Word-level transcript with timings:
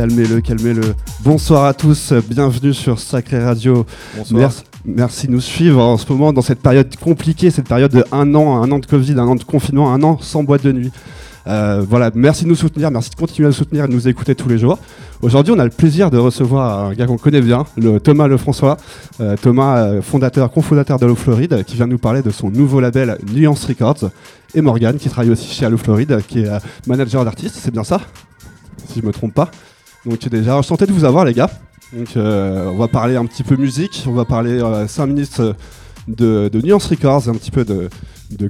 Calmez-le, 0.00 0.40
calmez-le. 0.40 0.94
Bonsoir 1.22 1.66
à 1.66 1.74
tous, 1.74 2.14
bienvenue 2.26 2.72
sur 2.72 2.98
Sacré 2.98 3.44
Radio. 3.44 3.84
Bonsoir. 4.16 4.50
Merci, 4.86 5.26
de 5.26 5.32
nous 5.32 5.42
suivre 5.42 5.82
en 5.82 5.98
ce 5.98 6.10
moment 6.10 6.32
dans 6.32 6.40
cette 6.40 6.60
période 6.60 6.96
compliquée, 6.96 7.50
cette 7.50 7.68
période 7.68 7.92
de 7.92 8.02
un 8.10 8.34
an, 8.34 8.62
un 8.62 8.72
an 8.72 8.78
de 8.78 8.86
Covid, 8.86 9.12
un 9.18 9.28
an 9.28 9.34
de 9.34 9.44
confinement, 9.44 9.92
un 9.92 10.02
an 10.02 10.16
sans 10.18 10.42
boîte 10.42 10.64
de 10.64 10.72
nuit. 10.72 10.90
Euh, 11.46 11.84
voilà, 11.86 12.10
merci 12.14 12.44
de 12.44 12.48
nous 12.48 12.54
soutenir, 12.54 12.90
merci 12.90 13.10
de 13.10 13.14
continuer 13.14 13.44
à 13.44 13.50
nous 13.50 13.54
soutenir 13.54 13.84
et 13.84 13.88
de 13.88 13.92
nous 13.92 14.08
écouter 14.08 14.34
tous 14.34 14.48
les 14.48 14.56
jours. 14.56 14.78
Aujourd'hui, 15.20 15.52
on 15.54 15.58
a 15.58 15.64
le 15.64 15.70
plaisir 15.70 16.10
de 16.10 16.16
recevoir 16.16 16.86
un 16.86 16.94
gars 16.94 17.06
qu'on 17.06 17.18
connaît 17.18 17.42
bien, 17.42 17.66
le 17.76 18.00
Thomas 18.00 18.26
Lefrançois. 18.26 18.78
Euh, 19.20 19.36
Thomas, 19.36 19.82
euh, 19.82 20.00
fondateur, 20.00 20.50
cofondateur 20.50 20.98
de 20.98 21.12
Floride, 21.12 21.62
qui 21.64 21.76
vient 21.76 21.86
nous 21.86 21.98
parler 21.98 22.22
de 22.22 22.30
son 22.30 22.48
nouveau 22.48 22.80
label 22.80 23.18
Nuance 23.34 23.66
Records. 23.66 24.08
Et 24.54 24.62
Morgan, 24.62 24.96
qui 24.96 25.10
travaille 25.10 25.30
aussi 25.30 25.52
chez 25.52 25.66
Allo 25.66 25.76
Floride, 25.76 26.22
qui 26.26 26.38
est 26.38 26.48
manager 26.86 27.22
d'artiste, 27.22 27.58
c'est 27.60 27.70
bien 27.70 27.84
ça? 27.84 28.00
Si 28.88 29.00
je 29.00 29.06
me 29.06 29.12
trompe 29.12 29.34
pas. 29.34 29.50
Donc 30.06 30.28
déjà, 30.28 30.56
enchanté 30.56 30.86
de 30.86 30.92
vous 30.92 31.04
avoir 31.04 31.24
les 31.24 31.34
gars. 31.34 31.50
Donc 31.92 32.08
on 32.16 32.76
va 32.76 32.88
parler 32.88 33.16
un 33.16 33.26
petit 33.26 33.42
peu 33.42 33.56
musique, 33.56 34.04
on 34.06 34.12
va 34.12 34.24
parler 34.24 34.60
5 34.86 35.06
minutes 35.06 35.40
de, 36.08 36.48
de 36.52 36.60
Nuance 36.60 36.86
Records, 36.86 37.28
un 37.28 37.34
petit 37.34 37.50
peu 37.50 37.64
de, 37.64 37.88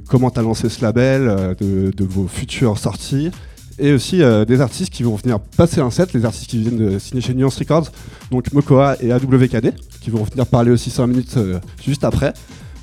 comment 0.07 0.29
tu 0.31 0.39
as 0.39 0.43
lancé 0.43 0.69
ce 0.69 0.81
label, 0.81 1.27
euh, 1.27 1.55
de, 1.55 2.03
vos 2.03 2.27
futures 2.27 2.77
sorties, 2.77 3.31
et 3.79 3.93
aussi 3.93 4.21
euh, 4.21 4.45
des 4.45 4.61
artistes 4.61 4.91
qui 4.91 5.03
vont 5.03 5.15
venir 5.15 5.39
passer 5.39 5.81
un 5.81 5.91
set, 5.91 6.13
les 6.13 6.25
artistes 6.25 6.49
qui 6.49 6.59
viennent 6.59 6.77
de 6.77 6.99
signer 6.99 7.21
chez 7.21 7.33
Nuance 7.33 7.57
Records, 7.57 7.87
donc 8.31 8.51
Mokoa 8.53 8.97
et 9.01 9.11
AWKD, 9.11 9.73
qui 10.01 10.09
vont 10.09 10.23
venir 10.23 10.45
parler 10.45 10.71
aussi 10.71 10.89
5 10.89 11.07
minutes 11.07 11.37
euh, 11.37 11.59
juste 11.83 12.03
après. 12.03 12.33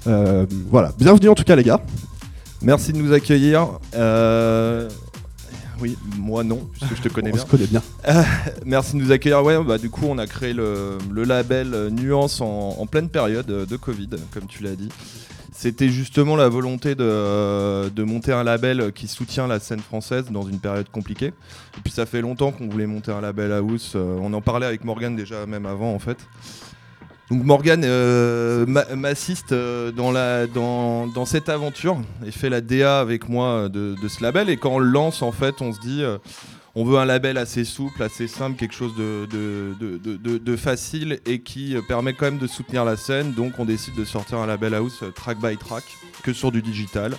voilà, 0.04 0.92
bienvenue 0.98 1.28
en 1.28 1.34
tout 1.34 1.44
cas 1.44 1.56
les 1.56 1.64
gars. 1.64 1.80
Merci 2.62 2.92
de 2.92 2.98
nous 2.98 3.12
accueillir. 3.12 3.78
Oui, 5.80 5.96
moi 6.16 6.44
non, 6.44 6.68
puisque 6.72 6.96
je 6.96 7.02
te 7.02 7.08
connais 7.08 7.32
bien. 7.32 7.42
On 7.42 7.46
se 7.46 7.50
connaît 7.50 7.66
bien. 7.66 7.82
merci 8.66 8.96
de 8.96 9.02
nous 9.02 9.12
accueillir. 9.12 9.42
Ouais, 9.44 9.62
bah, 9.62 9.78
du 9.78 9.90
coup, 9.90 10.06
on 10.08 10.18
a 10.18 10.26
créé 10.26 10.52
le, 10.52 10.98
label 11.14 11.88
Nuance 11.90 12.40
en, 12.40 12.86
pleine 12.86 13.08
période 13.08 13.46
de 13.46 13.76
Covid, 13.76 14.10
comme 14.32 14.46
tu 14.46 14.62
l'as 14.62 14.76
dit. 14.76 14.88
C'était 15.58 15.88
justement 15.88 16.36
la 16.36 16.48
volonté 16.48 16.94
de, 16.94 18.02
monter 18.04 18.32
un 18.32 18.44
label 18.44 18.92
qui 18.92 19.08
soutient 19.08 19.48
la 19.48 19.58
scène 19.58 19.80
française 19.80 20.26
dans 20.30 20.44
une 20.44 20.60
période 20.60 20.88
compliquée. 20.88 21.32
Et 21.76 21.80
puis 21.82 21.92
ça 21.92 22.06
fait 22.06 22.20
longtemps 22.20 22.52
qu'on 22.52 22.68
voulait 22.68 22.86
monter 22.86 23.10
un 23.10 23.20
label 23.20 23.50
house. 23.50 23.94
Euh, 23.96 24.18
on 24.22 24.32
en 24.34 24.40
parlait 24.40 24.66
avec 24.66 24.84
Morgan 24.84 25.16
déjà 25.16 25.46
même 25.46 25.66
avant 25.66 25.92
en 25.92 25.98
fait. 25.98 26.18
Donc 27.30 27.44
Morgan 27.44 27.82
euh, 27.84 28.64
m'assiste 28.96 29.52
euh, 29.52 29.92
dans, 29.92 31.06
dans, 31.06 31.24
cette 31.26 31.50
aventure 31.50 31.98
et 32.26 32.30
fait 32.30 32.48
la 32.48 32.62
DA 32.62 33.00
avec 33.00 33.28
moi 33.28 33.68
de, 33.68 33.94
de, 34.00 34.08
ce 34.08 34.22
label. 34.22 34.48
Et 34.48 34.56
quand 34.56 34.70
on 34.70 34.78
le 34.78 34.88
lance 34.88 35.20
en 35.20 35.32
fait, 35.32 35.60
on 35.60 35.72
se 35.72 35.80
dit 35.80 36.02
on 36.74 36.84
veut 36.84 36.98
un 36.98 37.04
label 37.04 37.38
assez 37.38 37.64
souple, 37.64 38.02
assez 38.02 38.28
simple, 38.28 38.56
quelque 38.56 38.74
chose 38.74 38.94
de, 38.96 39.26
de, 39.28 40.56
facile 40.56 41.18
et 41.26 41.40
qui 41.40 41.76
permet 41.86 42.14
quand 42.14 42.26
même 42.26 42.38
de 42.38 42.46
soutenir 42.46 42.84
la 42.84 42.96
scène. 42.96 43.32
Donc 43.32 43.54
on 43.58 43.64
décide 43.64 43.94
de 43.94 44.04
sortir 44.04 44.38
un 44.38 44.46
label 44.46 44.74
house 44.74 45.02
track 45.14 45.38
by 45.38 45.56
track, 45.56 45.84
que 46.22 46.32
sur 46.32 46.52
du 46.52 46.62
digital. 46.62 47.14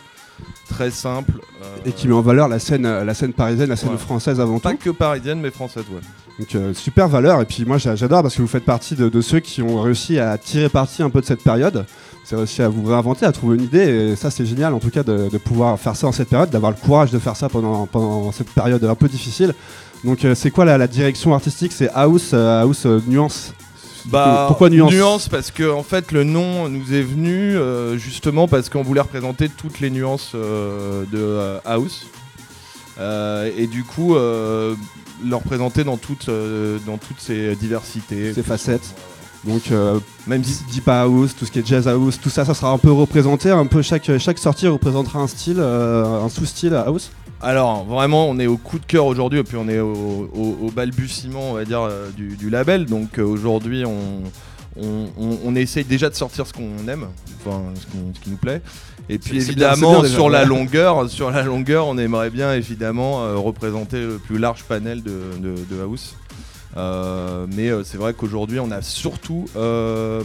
Très 0.70 0.92
simple. 0.92 1.34
Euh, 1.62 1.78
et 1.86 1.92
qui 1.92 2.08
met 2.08 2.14
en 2.14 2.22
valeur 2.22 2.48
la 2.48 2.60
scène, 2.60 2.84
la 2.84 3.14
scène 3.14 3.34
parisienne, 3.34 3.70
la 3.70 3.76
scène 3.76 3.98
française 3.98 4.40
avant 4.40 4.56
tout. 4.56 4.64
Pas 4.64 4.76
que 4.76 4.90
parisienne, 4.90 5.42
mais 5.42 5.52
française, 5.52 5.84
ouais. 5.92 6.02
Donc 6.40 6.56
euh, 6.56 6.74
super 6.74 7.08
valeur. 7.10 7.42
Et 7.42 7.46
puis 7.46 7.66
moi 7.66 7.78
j'adore 7.78 8.24
parce 8.24 8.36
que 8.36 8.42
vous 8.42 8.48
faites 8.48 8.66
partie 8.66 8.96
de, 8.96 9.22
ceux 9.22 9.40
qui 9.40 9.62
ont 9.62 9.82
réussi 9.82 10.20
à 10.20 10.38
tirer 10.38 10.70
parti 10.70 11.04
un 11.04 11.10
peu 11.10 11.22
de 11.22 11.26
cette 11.26 11.44
période 11.44 11.86
c'est 12.24 12.36
réussi 12.36 12.62
à 12.62 12.70
vous 12.70 12.86
réinventer, 12.86 13.26
à 13.26 13.32
trouver 13.32 13.58
une 13.58 13.64
idée. 13.64 14.12
Et 14.12 14.16
ça, 14.16 14.30
c'est 14.30 14.46
génial, 14.46 14.76
en 14.76 14.80
tout 14.80 14.92
cas, 14.92 15.02
de, 15.02 15.36
pouvoir 15.40 15.80
faire 15.80 15.96
ça 15.96 16.06
en 16.06 16.12
cette 16.12 16.30
période, 16.30 16.52
d'avoir 16.52 16.72
le 16.72 16.78
courage 16.78 17.10
de 17.10 17.18
faire 17.18 17.36
ça 17.36 17.50
pendant, 17.50 17.88
pendant 17.88 18.32
cette 18.32 18.52
période 18.52 18.84
un 18.84 18.94
peu 18.94 19.08
difficile. 19.08 19.56
Donc, 20.04 20.24
euh, 20.24 20.36
c'est 20.36 20.52
quoi 20.52 20.64
la, 20.64 20.88
direction 20.88 21.34
artistique? 21.34 21.72
C'est 21.72 21.90
House, 21.92 22.30
euh, 22.34 22.62
House 22.62 22.86
Nuance? 22.86 23.56
Bah, 24.06 24.46
Pourquoi 24.48 24.70
Nuance? 24.70 24.92
Nuance 24.92 25.28
parce 25.28 25.50
que 25.50 25.72
en 25.72 25.82
fait 25.82 26.12
le 26.12 26.24
nom 26.24 26.70
nous 26.70 26.94
est 26.94 27.02
venu 27.02 27.58
justement 27.98 28.48
parce 28.48 28.70
qu'on 28.70 28.84
voulait 28.84 29.02
représenter 29.02 29.50
toutes 29.50 29.82
les 29.82 29.90
nuances 29.90 30.34
de 30.36 31.60
House 31.66 32.06
et 32.98 33.68
du 33.68 33.84
coup 33.84 34.16
le 35.28 35.36
représenter 35.36 35.84
dans 35.84 35.98
toutes 35.98 36.30
dans 36.86 36.98
toutes 36.98 37.20
ses 37.20 37.56
diversités, 37.56 38.34
ses 38.34 38.44
facettes. 38.44 38.96
Donc 39.46 39.72
euh, 39.72 40.00
même 40.28 40.44
si 40.44 40.64
Deep 40.72 40.88
House, 40.88 41.36
tout 41.38 41.46
ce 41.46 41.52
qui 41.52 41.60
est 41.60 41.66
Jazz 41.66 41.88
House, 41.88 42.20
tout 42.22 42.30
ça, 42.30 42.44
ça 42.44 42.54
sera 42.54 42.72
un 42.72 42.78
peu 42.78 42.92
représenté, 42.92 43.50
un 43.50 43.66
peu 43.66 43.82
chaque, 43.82 44.18
chaque 44.18 44.38
sortie 44.38 44.68
représentera 44.68 45.20
un 45.20 45.28
style, 45.28 45.60
euh, 45.60 46.24
un 46.24 46.30
sous-style 46.30 46.74
House 46.74 47.12
alors 47.42 47.86
vraiment 47.86 48.28
on 48.28 48.38
est 48.38 48.48
au 48.48 48.58
coup 48.58 48.80
de 48.80 48.86
cœur 48.86 49.06
aujourd'hui 49.06 49.40
et 49.40 49.44
puis 49.46 49.56
on 49.56 49.70
est 49.70 49.80
au, 49.80 50.70
balbutiement 50.76 51.52
on 51.52 51.54
va 51.54 51.64
dire 51.64 51.84
euh, 51.84 52.10
du, 52.10 52.50
label 52.50 52.86
donc 52.86 53.18
aujourd'hui 53.18 53.86
on, 53.86 54.24
on, 54.76 55.56
essaye 55.56 55.86
déjà 55.86 56.10
de 56.10 56.16
sortir 56.16 56.46
ce 56.46 56.52
qu'on 56.52 56.88
aime, 56.90 57.08
enfin 57.40 57.62
ce 57.76 58.20
qui, 58.22 58.30
nous 58.30 58.38
plaît. 58.38 58.62
Et 59.10 59.18
puis 59.18 59.38
évidemment 59.38 60.04
sur 60.04 60.30
la 60.30 60.46
longueur, 60.46 61.10
sur 61.10 61.32
la 61.32 61.44
longueur, 61.44 61.88
on 61.88 61.98
aimerait 61.98 62.30
bien 62.30 62.54
évidemment 62.54 63.42
représenter 63.42 64.00
le 64.00 64.18
plus 64.18 64.38
large 64.38 64.64
panel 64.64 65.02
de, 65.04 65.32
de 65.42 65.82
house. 65.82 66.16
Euh, 66.78 67.46
mais 67.56 67.70
euh, 67.70 67.84
c'est 67.84 67.98
vrai 67.98 68.14
qu'aujourd'hui, 68.14 68.60
on 68.60 68.72
a 68.72 68.82
surtout 68.82 69.46
euh, 69.56 70.24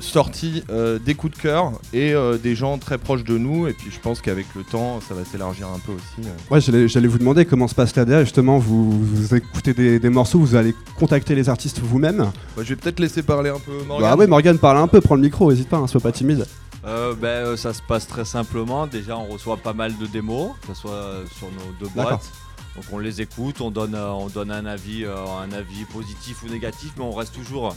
sorti 0.00 0.62
des 1.06 1.14
coups 1.14 1.34
de 1.34 1.40
cœur 1.40 1.72
et 1.94 2.12
des 2.42 2.54
gens 2.54 2.76
très 2.76 2.98
proches 2.98 3.24
de 3.24 3.38
nous. 3.38 3.68
Et 3.68 3.72
puis 3.72 3.90
je 3.90 3.98
pense 3.98 4.20
qu'avec 4.20 4.46
le 4.54 4.62
temps, 4.62 5.00
ça 5.00 5.14
va 5.14 5.24
s'élargir 5.24 5.68
un 5.68 5.78
peu 5.78 5.92
aussi. 5.92 6.28
Ouais, 6.50 6.60
j'allais 6.88 7.08
vous 7.08 7.18
demander 7.18 7.46
comment 7.46 7.68
se 7.68 7.74
passe 7.74 7.96
l'ADA. 7.96 8.22
Justement, 8.22 8.58
vous, 8.58 9.34
écoutez 9.34 9.72
des, 9.72 10.10
morceaux, 10.10 10.40
vous 10.40 10.56
allez 10.56 10.74
contacter 10.98 11.34
les 11.34 11.48
artistes 11.48 11.80
vous-même. 11.80 12.30
je 12.58 12.62
vais 12.62 12.76
peut-être 12.76 13.00
laisser 13.00 13.22
parler 13.22 13.48
un 13.48 13.60
peu 13.60 13.72
Morgan. 13.86 14.10
Bah 14.10 14.16
ouais, 14.16 14.26
Morgan, 14.26 14.58
parle 14.58 14.78
un 14.78 14.88
peu, 14.88 15.00
prends 15.00 15.14
le 15.14 15.22
micro, 15.22 15.50
n'hésite 15.50 15.70
pas, 15.70 15.78
hein, 15.78 15.86
sois 15.86 16.02
pas 16.02 16.12
timide. 16.12 16.44
Ben, 16.84 17.56
ça 17.56 17.72
se 17.72 17.82
passe 17.82 18.06
très 18.06 18.24
simplement. 18.24 18.86
Déjà, 18.86 19.16
on 19.16 19.26
reçoit 19.26 19.56
pas 19.56 19.72
mal 19.72 19.96
de 19.96 20.06
démos, 20.06 20.52
que 20.60 20.68
ce 20.68 20.74
soit 20.74 21.22
sur 21.38 21.48
nos 21.48 21.72
deux 21.80 21.88
boîtes. 21.88 22.30
Donc 22.76 22.84
on 22.92 22.98
les 22.98 23.20
écoute, 23.20 23.60
on 23.60 23.70
donne, 23.70 23.94
euh, 23.94 24.10
on 24.10 24.28
donne 24.28 24.50
un, 24.50 24.66
avis, 24.66 25.04
euh, 25.04 25.14
un 25.26 25.52
avis 25.52 25.84
positif 25.84 26.42
ou 26.42 26.48
négatif, 26.48 26.92
mais 26.96 27.04
on 27.04 27.12
reste 27.12 27.34
toujours 27.34 27.74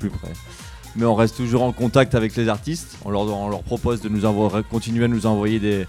plus 0.00 0.08
près. 0.08 0.32
Mais 0.96 1.04
on 1.04 1.14
reste 1.14 1.36
toujours 1.36 1.62
en 1.62 1.72
contact 1.72 2.14
avec 2.14 2.34
les 2.36 2.48
artistes. 2.48 2.96
On 3.04 3.10
leur, 3.10 3.24
leur 3.24 3.62
propose 3.62 4.00
de 4.00 4.08
nous 4.08 4.24
envoyer, 4.24 4.64
continuer 4.70 5.04
à 5.04 5.08
nous 5.08 5.26
envoyer 5.26 5.58
des, 5.58 5.86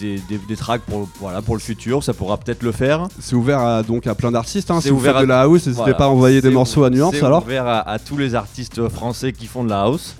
des, 0.00 0.56
tracks 0.56 0.82
pour, 0.82 1.08
voilà, 1.20 1.42
pour 1.42 1.54
le 1.54 1.60
futur, 1.60 2.02
ça 2.02 2.14
pourra 2.14 2.36
peut-être 2.38 2.62
le 2.62 2.72
faire. 2.72 3.08
C'est 3.18 3.34
ouvert 3.34 3.60
à, 3.60 3.82
donc 3.82 4.06
à 4.06 4.14
plein 4.14 4.30
d'artistes, 4.30 4.70
hein, 4.70 4.80
c'est 4.80 4.90
ouvert 4.90 5.16
à 5.16 5.22
de 5.22 5.28
la 5.28 5.42
house, 5.42 5.66
n'hésitez 5.66 5.94
pas 5.94 6.04
à 6.04 6.08
envoyer 6.08 6.40
des 6.40 6.50
morceaux 6.50 6.84
à 6.84 6.90
nuance 6.90 7.22
alors. 7.22 7.40
C'est 7.40 7.46
ouvert 7.46 7.66
à, 7.66 7.98
tous 7.98 8.16
les 8.16 8.34
artistes 8.34 8.88
français 8.88 9.32
qui 9.32 9.46
font 9.46 9.64
de 9.64 9.70
la 9.70 9.82
house, 9.82 10.16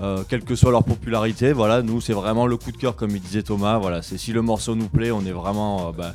euh, 0.00 0.22
quelle 0.28 0.44
que 0.44 0.54
soit 0.54 0.70
leur 0.70 0.84
popularité. 0.84 1.52
Voilà, 1.52 1.82
nous 1.82 2.00
c'est 2.00 2.12
vraiment 2.12 2.46
le 2.46 2.56
coup 2.56 2.72
de 2.72 2.76
cœur 2.76 2.96
comme 2.96 3.10
il 3.10 3.20
disait 3.20 3.42
Thomas. 3.42 3.78
Voilà, 3.78 4.02
c'est 4.02 4.18
si 4.18 4.32
le 4.32 4.42
morceau 4.42 4.74
nous 4.74 4.88
plaît, 4.88 5.10
on 5.10 5.24
est 5.24 5.32
vraiment 5.32 5.92
bah, 5.96 6.14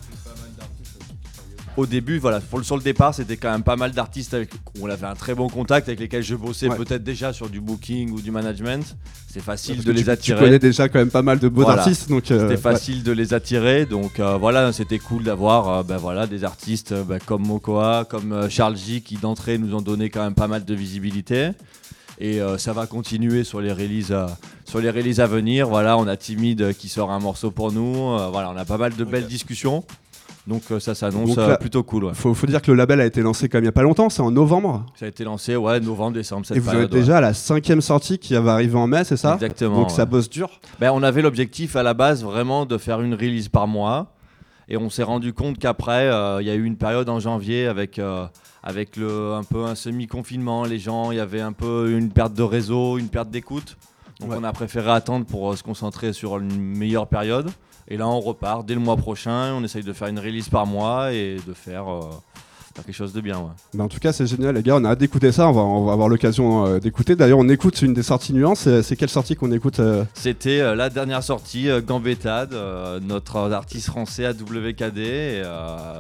au 1.78 1.86
début, 1.86 2.18
voilà, 2.18 2.40
pour 2.42 2.60
le, 2.60 2.66
sur 2.66 2.76
le 2.76 2.84
départ, 2.84 3.14
c'était 3.14 3.38
quand 3.38 3.52
même 3.52 3.64
pas 3.64 3.76
mal 3.76 3.92
d'artistes 3.92 4.34
avec 4.34 4.50
on 4.82 4.90
avait 4.90 5.06
un 5.06 5.16
très 5.16 5.36
bon 5.36 5.48
contact 5.48 5.88
avec 5.88 6.00
lesquels 6.00 6.24
je 6.24 6.36
bossais 6.36 6.68
peut-être 6.70 7.04
déjà 7.04 7.34
sur 7.34 7.50
du 7.50 7.62
booking 7.62 8.12
ou 8.12 8.22
du 8.22 8.32
management. 8.32 8.98
C'est 9.30 9.42
facile 9.42 9.84
de 9.84 9.92
les 9.92 10.10
attirer. 10.10 10.38
Tu 10.38 10.44
connais 10.44 10.60
déjà 10.60 10.90
quand 10.90 11.00
même 11.00 11.10
pas 11.10 11.22
mal 11.22 11.40
de 11.40 11.48
beaux 11.48 11.68
artistes, 11.68 12.10
donc 12.10 12.30
euh, 12.32 12.42
c'était 12.42 12.62
facile 12.62 13.04
de 13.04 13.12
les 13.12 13.34
attirer. 13.34 13.86
Donc 13.86 14.20
euh, 14.20 14.38
voilà, 14.38 14.74
c'était 14.74 15.00
cool 15.00 15.24
d'avoir 15.24 15.70
euh, 15.70 15.84
ben 15.84 15.98
voilà 15.98 16.28
des 16.28 16.44
artistes 16.44 16.94
ben, 16.94 17.20
comme 17.26 17.46
Mokoa, 17.48 18.06
comme 18.10 18.50
Charles 18.50 18.76
J 18.76 19.02
qui 19.02 19.16
d'entrée 19.16 19.58
nous 19.58 19.74
ont 19.76 19.82
donné 19.82 20.10
quand 20.10 20.24
même 20.24 20.36
pas 20.36 20.48
mal 20.48 20.66
de 20.66 20.74
visibilité. 20.74 21.52
Et 22.24 22.40
ça 22.60 22.72
va 22.72 22.86
continuer 22.86 23.44
sur 23.44 23.62
les 23.62 23.74
releases, 23.74 24.16
sur 24.66 24.80
les 24.80 24.92
releases 24.92 25.20
à 25.20 25.26
venir. 25.26 25.68
Voilà, 25.68 25.98
on 25.98 26.06
a 26.06 26.16
Timide 26.16 26.76
qui 26.78 26.88
sort 26.88 27.10
un 27.10 27.18
morceau 27.18 27.50
pour 27.50 27.72
nous. 27.72 28.16
voilà, 28.32 28.52
on 28.52 28.58
a 28.58 28.66
pas 28.66 28.78
mal 28.78 28.96
de 28.96 29.04
belles 29.04 29.26
discussions. 29.26 29.84
Donc 30.48 30.64
euh, 30.72 30.80
ça 30.80 30.96
s'annonce 30.96 31.38
euh, 31.38 31.56
plutôt 31.56 31.84
cool. 31.84 32.08
Il 32.10 32.16
faut, 32.16 32.48
dire 32.48 32.62
que 32.62 32.72
le 32.72 32.78
label 32.78 33.00
a 33.00 33.06
été 33.06 33.22
lancé 33.22 33.48
quand 33.48 33.58
même 33.58 33.64
il 33.64 33.68
n'y 33.68 33.70
a 33.70 33.74
pas 33.74 33.84
longtemps, 33.84 34.10
c'est 34.10 34.22
en 34.22 34.32
novembre. 34.32 34.86
Ça 34.96 35.06
a 35.06 35.10
été 35.10 35.24
lancé, 35.24 35.56
ouais, 35.56 35.80
novembre, 35.80 36.14
décembre. 36.14 36.46
Cette 36.46 36.58
Et 36.58 36.60
vous 36.60 36.74
êtes 36.74 36.92
déjà 36.92 37.18
à 37.18 37.22
la 37.22 37.34
cinquième 37.34 37.82
sortie 37.82 38.18
qui 38.18 38.34
va 38.34 38.54
arriver 38.54 38.76
en 38.76 38.88
mai, 38.88 39.04
c'est 39.04 39.18
ça? 39.18 39.36
Exactement. 39.36 39.82
Donc 39.82 39.92
ça 39.92 40.06
bosse 40.06 40.30
dur. 40.30 40.50
Ben, 40.80 40.92
on 40.92 41.04
avait 41.04 41.22
l'objectif 41.22 41.76
à 41.76 41.84
la 41.84 41.94
base 41.94 42.24
vraiment 42.24 42.66
de 42.66 42.78
faire 42.78 43.02
une 43.02 43.14
release 43.14 43.50
par 43.50 43.68
mois. 43.68 44.14
Et 44.68 44.78
on 44.78 44.90
s'est 44.90 45.04
rendu 45.04 45.34
compte 45.34 45.58
qu'après, 45.58 46.08
euh, 46.08 46.42
il 46.42 46.48
y 46.48 46.50
a 46.50 46.56
eu 46.56 46.64
une 46.64 46.78
période 46.78 47.10
en 47.10 47.20
janvier 47.20 47.68
avec, 47.68 48.00
avec 48.64 48.96
le, 48.96 49.34
un 49.34 49.44
peu 49.44 49.66
un 49.66 49.76
semi-confinement. 49.76 50.64
Les 50.64 50.80
gens, 50.80 51.12
il 51.12 51.18
y 51.18 51.20
avait 51.20 51.42
un 51.42 51.52
peu 51.52 51.92
une 51.96 52.10
perte 52.10 52.34
de 52.34 52.44
réseau, 52.44 52.98
une 52.98 53.10
perte 53.10 53.30
d'écoute. 53.30 53.78
Donc 54.22 54.32
on 54.32 54.44
a 54.44 54.54
préféré 54.54 54.92
attendre 54.92 55.26
pour 55.26 55.58
se 55.58 55.64
concentrer 55.64 56.14
sur 56.14 56.38
une 56.38 56.56
meilleure 56.58 57.08
période. 57.08 57.52
Et 57.92 57.98
là, 57.98 58.08
on 58.08 58.22
repart 58.22 58.66
dès 58.66 58.74
le 58.74 58.80
mois 58.80 58.96
prochain. 58.96 59.54
On 59.54 59.64
essaye 59.66 59.84
de 59.84 59.92
faire 59.92 60.08
une 60.08 60.20
release 60.20 60.48
par 60.48 60.66
mois 60.66 61.12
et 61.12 61.36
de 61.46 61.54
faire, 61.54 61.90
euh, 61.92 62.00
faire 62.74 62.86
quelque 62.86 62.96
chose 62.96 63.12
de 63.12 63.20
bien. 63.20 63.38
Ouais. 63.38 63.52
Bah, 63.74 63.84
en 63.84 63.90
tout 63.90 64.00
cas, 64.00 64.14
c'est 64.14 64.26
génial, 64.26 64.56
les 64.56 64.64
gars. 64.64 64.78
On 64.78 64.86
a 64.86 64.92
hâte 64.92 65.00
d'écouter 65.00 65.34
ça. 65.34 65.50
On 65.50 65.52
va, 65.52 65.60
on 65.60 65.84
va 65.86 65.92
avoir 65.92 66.08
l'occasion 66.08 66.66
euh, 66.66 66.80
d'écouter. 66.80 67.18
D'ailleurs, 67.18 67.40
on 67.40 67.50
écoute 67.50 67.82
une 67.82 67.94
des 67.94 68.02
sorties 68.04 68.32
nuances. 68.32 68.70
C'est 68.82 68.96
quelle 68.96 69.10
sortie 69.10 69.36
qu'on 69.36 69.52
écoute 69.52 69.82
euh 69.82 70.06
C'était 70.14 70.62
euh, 70.62 70.74
la 70.74 70.90
dernière 70.90 71.22
sortie, 71.22 71.70
euh, 71.70 71.82
Gambetade, 71.82 72.54
euh, 72.54 73.02
notre 73.02 73.36
artiste 73.52 73.88
français 73.88 74.26
à 74.26 74.32
WKD. 74.32 74.98
et, 75.00 75.42
euh, 75.44 76.00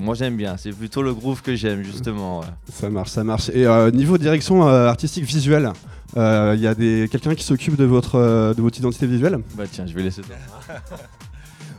moi 0.00 0.16
j'aime 0.16 0.36
bien, 0.36 0.56
c'est 0.56 0.72
plutôt 0.72 1.02
le 1.02 1.14
groove 1.14 1.42
que 1.42 1.54
j'aime 1.54 1.84
justement. 1.84 2.40
ouais. 2.40 2.46
Ça 2.72 2.90
marche, 2.90 3.10
ça 3.10 3.22
marche. 3.22 3.48
Et 3.50 3.64
euh, 3.64 3.92
niveau 3.92 4.18
direction 4.18 4.66
euh, 4.66 4.88
artistique 4.88 5.24
visuelle, 5.24 5.70
euh, 6.16 6.54
il 6.56 6.62
y 6.62 6.66
a 6.66 6.74
des 6.74 7.06
quelqu'un 7.12 7.34
qui 7.34 7.44
s'occupe 7.44 7.76
de 7.76 7.84
votre 7.84 8.16
euh, 8.16 8.54
de 8.54 8.62
votre 8.62 8.78
identité 8.78 9.06
visuelle? 9.06 9.38
Bah 9.54 9.64
tiens, 9.70 9.86
je 9.86 9.94
vais 9.94 10.02
laisser 10.02 10.22
toi. 10.22 10.34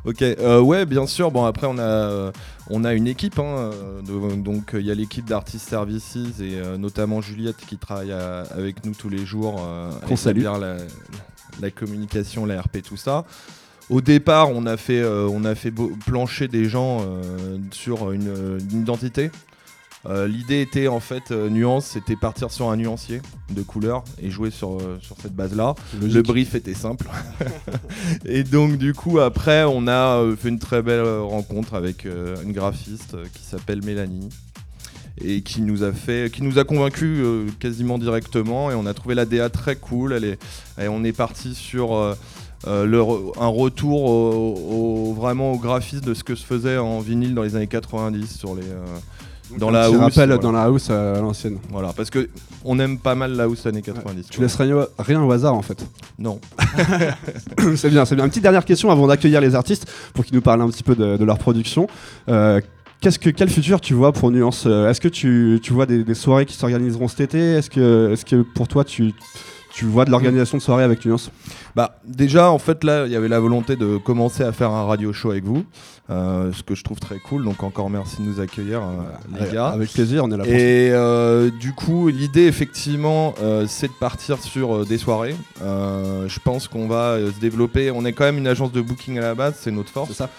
Ok, 0.06 0.22
euh, 0.22 0.62
ouais, 0.62 0.86
bien 0.86 1.06
sûr. 1.08 1.30
Bon, 1.32 1.44
après, 1.46 1.68
on 1.68 1.78
a, 1.78 1.82
euh, 1.82 2.32
on 2.70 2.84
a 2.86 2.94
une 2.94 3.08
équipe. 3.08 3.38
hein, 3.40 3.44
euh, 3.74 4.02
de- 4.02 4.36
donc, 4.42 4.72
il 4.74 4.86
y 4.86 4.92
a 4.92 4.96
l'équipe 4.96 5.26
d'Artist 5.26 5.68
Services 5.68 6.16
et 6.40 6.56
euh, 6.58 6.78
notamment 6.78 7.22
Juliette 7.22 7.58
qui 7.58 7.78
travaille 7.78 8.12
à- 8.14 8.44
avec 8.52 8.86
nous 8.86 8.94
tous 8.94 9.10
les 9.10 9.26
jours 9.26 9.62
euh, 9.62 9.92
à 10.02 10.06
Qu'on 10.08 10.16
salue. 10.16 10.44
La, 10.44 10.58
la 11.62 11.72
communication, 11.72 12.46
la 12.46 12.62
RP, 12.62 12.82
tout 12.82 12.96
ça. 12.98 13.26
Au 13.90 14.02
départ, 14.02 14.50
on 14.52 14.66
a 14.68 14.78
fait, 14.78 15.02
euh, 15.02 15.28
on 15.32 15.44
a 15.46 15.56
fait 15.56 15.74
plancher 16.06 16.48
des 16.48 16.66
gens 16.70 17.02
euh, 17.02 17.58
sur 17.72 18.12
une, 18.12 18.60
une 18.72 18.82
identité. 18.82 19.32
Euh, 20.06 20.28
L'idée 20.28 20.62
était 20.62 20.88
en 20.88 21.02
fait, 21.02 21.32
euh, 21.32 21.50
nuance, 21.50 21.86
c'était 21.86 22.16
partir 22.16 22.52
sur 22.52 22.70
un 22.70 22.78
nuancier 22.78 23.22
de 23.54 23.62
couleur 23.62 24.04
et 24.22 24.30
jouer 24.32 24.50
sur, 24.50 24.78
euh, 24.80 24.98
sur 25.02 25.18
cette 25.22 25.36
base-là. 25.36 25.76
Le 26.02 26.22
brief 26.22 26.56
était 26.56 26.74
simple. 26.74 27.06
et 28.26 28.44
donc 28.44 28.78
du 28.78 28.94
coup 28.94 29.20
après 29.20 29.64
on 29.66 29.88
a 29.88 30.24
fait 30.38 30.50
une 30.50 30.60
très 30.60 30.82
belle 30.82 31.06
rencontre 31.20 31.74
avec 31.74 32.06
une 32.06 32.52
graphiste 32.54 33.18
qui 33.34 33.44
s'appelle 33.44 33.84
Mélanie 33.84 34.30
et 35.22 35.42
qui 35.42 35.62
nous 35.62 35.84
a 35.84 35.92
fait 35.92 36.32
qui 36.34 36.44
nous 36.44 36.60
a 36.60 36.64
convaincu 36.64 37.22
quasiment 37.60 37.98
directement 37.98 38.72
et 38.72 38.76
on 38.76 38.86
a 38.86 38.94
trouvé 38.94 39.16
la 39.16 39.26
DA 39.26 39.50
très 39.50 39.76
cool 39.76 40.14
elle 40.14 40.24
est 40.24 40.40
et 40.82 40.88
on 40.88 41.04
est 41.04 41.12
parti 41.12 41.56
sur 41.56 41.94
euh, 41.94 42.16
le 42.86 43.00
re- 43.02 43.34
un 43.38 43.48
retour 43.48 44.04
au, 44.04 45.10
au- 45.10 45.14
vraiment 45.14 45.52
au 45.54 45.58
graphisme 45.58 46.06
de 46.06 46.14
ce 46.14 46.24
que 46.24 46.36
se 46.36 46.46
faisait 46.46 46.78
en 46.78 47.00
vinyle 47.00 47.36
dans 47.36 47.44
les 47.44 47.56
années 47.58 47.68
90 47.68 48.38
sur 48.38 48.56
les 48.56 48.62
euh, 48.64 48.86
dans 49.58 49.70
la 49.72 49.86
house 49.86 49.96
rappel 49.98 50.14
voilà. 50.30 50.38
dans 50.38 50.52
la 50.52 50.64
house 50.64 50.88
euh, 50.90 51.18
à 51.18 51.22
l'ancienne. 51.22 51.58
voilà 51.72 51.92
parce 51.96 52.10
que 52.10 52.30
on 52.64 52.78
aime 52.80 52.98
pas 53.00 53.16
mal 53.16 53.36
la 53.36 53.46
house 53.46 53.66
années 53.66 53.82
90 53.82 54.28
Tu 54.30 54.42
laisses 54.42 54.56
rien, 54.56 54.86
rien 55.00 55.22
au 55.24 55.32
hasard 55.32 55.56
en 55.56 55.62
fait. 55.62 55.86
non 56.18 56.40
c'est 57.76 57.90
bien, 57.90 58.06
c'est 58.06 58.16
bien. 58.16 58.26
Une 58.26 58.30
petite 58.30 58.44
dernière 58.44 58.66
question 58.66 58.92
avant 58.92 59.08
d'accueillir 59.08 59.42
les 59.42 59.56
artistes 59.56 59.90
pour 60.14 60.26
qu'ils 60.26 60.36
nous 60.36 60.42
parlent 60.42 60.62
un 60.62 60.70
petit 60.70 60.84
peu 60.84 60.96
de, 60.96 61.18
de 61.18 61.26
leur 61.26 61.38
production. 61.40 61.88
Euh, 62.30 62.62
Qu'est-ce 63.02 63.18
que 63.18 63.30
quel 63.30 63.50
futur 63.50 63.80
tu 63.80 63.94
vois 63.94 64.12
pour 64.12 64.30
Nuance? 64.30 64.66
Euh, 64.68 64.90
Est-ce 64.90 65.00
que 65.00 65.08
tu, 65.08 65.62
tu 65.64 65.72
vois 65.72 65.86
des, 65.86 66.04
des 66.04 66.14
soirées 66.14 66.46
qui 66.46 66.54
s'organiseront 66.54 67.08
cet 67.08 67.22
été? 67.22 67.40
Est-ce 67.54 67.70
que 67.70 68.12
est-ce 68.12 68.26
que 68.26 68.42
pour 68.42 68.68
toi 68.68 68.84
tu 68.84 69.14
tu 69.80 69.86
vois 69.86 70.04
de 70.04 70.12
l'organisation 70.12 70.58
de 70.58 70.62
soirées 70.62 70.84
avec 70.84 71.06
Nuance 71.06 71.32
Bah 71.74 71.98
déjà 72.04 72.52
en 72.52 72.60
fait 72.60 72.84
là 72.84 73.06
il 73.06 73.14
y 73.14 73.16
avait 73.16 73.30
la 73.30 73.40
volonté 73.40 73.78
de 73.78 73.96
commencer 73.96 74.44
à 74.44 74.52
faire 74.52 74.72
un 74.72 74.84
radio 74.84 75.14
show 75.14 75.32
avec 75.32 75.46
vous, 75.46 75.64
euh, 76.10 76.52
ce 76.52 76.64
que 76.64 76.76
je 76.76 76.84
trouve 76.84 77.00
très 77.00 77.18
cool. 77.18 77.46
Donc 77.46 77.64
encore 77.64 77.90
merci 77.90 78.18
de 78.18 78.24
nous 78.24 78.42
accueillir 78.42 78.82
euh, 78.82 79.40
les 79.40 79.54
gars. 79.54 79.68
Avec 79.68 79.94
plaisir, 79.94 80.26
on 80.26 80.32
est 80.32 80.36
là 80.36 80.44
pour. 80.44 80.52
Et 80.52 80.92
euh, 80.92 81.50
du 81.50 81.72
coup, 81.72 82.10
l'idée 82.10 82.46
effectivement, 82.48 83.36
c'est 83.68 83.88
de 83.88 83.98
partir 83.98 84.44
sur 84.44 84.86
des 84.86 84.98
soirées. 84.98 85.36
Je 85.62 86.40
pense 86.44 86.68
qu'on 86.68 86.90
va 86.90 87.18
se 87.18 87.40
développer. 87.40 87.90
On 87.90 88.04
est 88.04 88.12
quand 88.12 88.26
même 88.26 88.38
une 88.38 88.48
agence 88.48 88.74
de 88.74 88.82
booking 88.82 89.18
à 89.18 89.22
la 89.22 89.34
base, 89.34 89.56
c'est 89.62 89.72
notre 89.72 89.92
force. 89.92 90.12
Ça. 90.12 90.30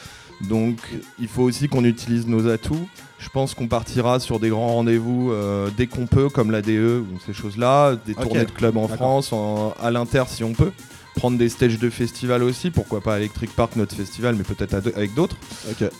Donc, 0.49 0.79
il 1.19 1.29
faut 1.29 1.43
aussi 1.43 1.69
qu'on 1.69 1.85
utilise 1.85 2.27
nos 2.27 2.49
atouts. 2.49 2.89
Je 3.19 3.29
pense 3.29 3.55
qu'on 3.55 3.69
partira 3.69 4.19
sur 4.21 4.41
des 4.41 4.49
grands 4.49 4.75
rendez-vous 4.75 5.31
euh, 5.33 5.69
dès 5.77 5.87
qu'on 5.87 6.07
peut, 6.07 6.29
comme 6.31 6.51
la 6.51 6.63
DE 6.63 7.03
ou 7.03 7.19
ces 7.27 7.35
choses-là, 7.35 7.97
des 8.07 8.15
tournées 8.15 8.41
de 8.47 8.51
clubs 8.51 8.77
en. 8.77 8.89
France, 8.97 9.33
en- 9.33 9.75
à 9.81 9.91
l'inter 9.91 10.25
si 10.29 10.43
on 10.45 10.53
peut. 10.53 10.73
Prendre 11.17 11.37
des 11.37 11.49
stages 11.51 11.79
de 11.79 11.91
festival 11.91 12.43
aussi, 12.43 12.71
pourquoi 12.71 13.01
pas 13.03 13.19
Electric 13.19 13.51
Park, 13.55 13.75
notre 13.77 13.95
festival, 13.95 14.37
mais 14.37 14.45
peut-être 14.45 14.75
avec 14.97 15.13
d'autres. 15.13 15.37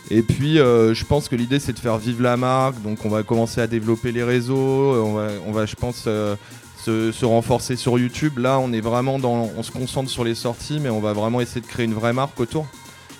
Et 0.09 0.23
puis, 0.23 0.57
euh, 0.57 0.93
je 0.95 1.05
pense 1.05 1.27
que 1.27 1.35
l'idée, 1.35 1.59
c'est 1.59 1.73
de 1.73 1.79
faire 1.79 1.97
vivre 1.97 2.23
la 2.23 2.37
marque. 2.37 2.81
Donc, 2.81 3.05
on 3.05 3.09
va 3.09 3.21
commencer 3.21 3.61
à 3.61 3.67
développer 3.67 4.11
les 4.11 4.23
réseaux. 4.23 4.55
On 4.55 5.13
va, 5.13 5.27
on 5.45 5.51
va 5.51 5.65
je 5.67 5.75
pense, 5.75 6.05
euh, 6.07 6.35
se, 6.83 7.11
se 7.11 7.25
renforcer 7.25 7.75
sur 7.75 7.99
YouTube. 7.99 8.39
Là, 8.39 8.57
on 8.57 8.71
est 8.73 8.81
vraiment 8.81 9.19
dans. 9.19 9.49
On 9.55 9.61
se 9.61 9.71
concentre 9.71 10.09
sur 10.09 10.23
les 10.23 10.33
sorties, 10.33 10.79
mais 10.81 10.89
on 10.89 11.01
va 11.01 11.13
vraiment 11.13 11.39
essayer 11.41 11.61
de 11.61 11.67
créer 11.67 11.85
une 11.85 11.93
vraie 11.93 12.13
marque 12.13 12.39
autour. 12.39 12.65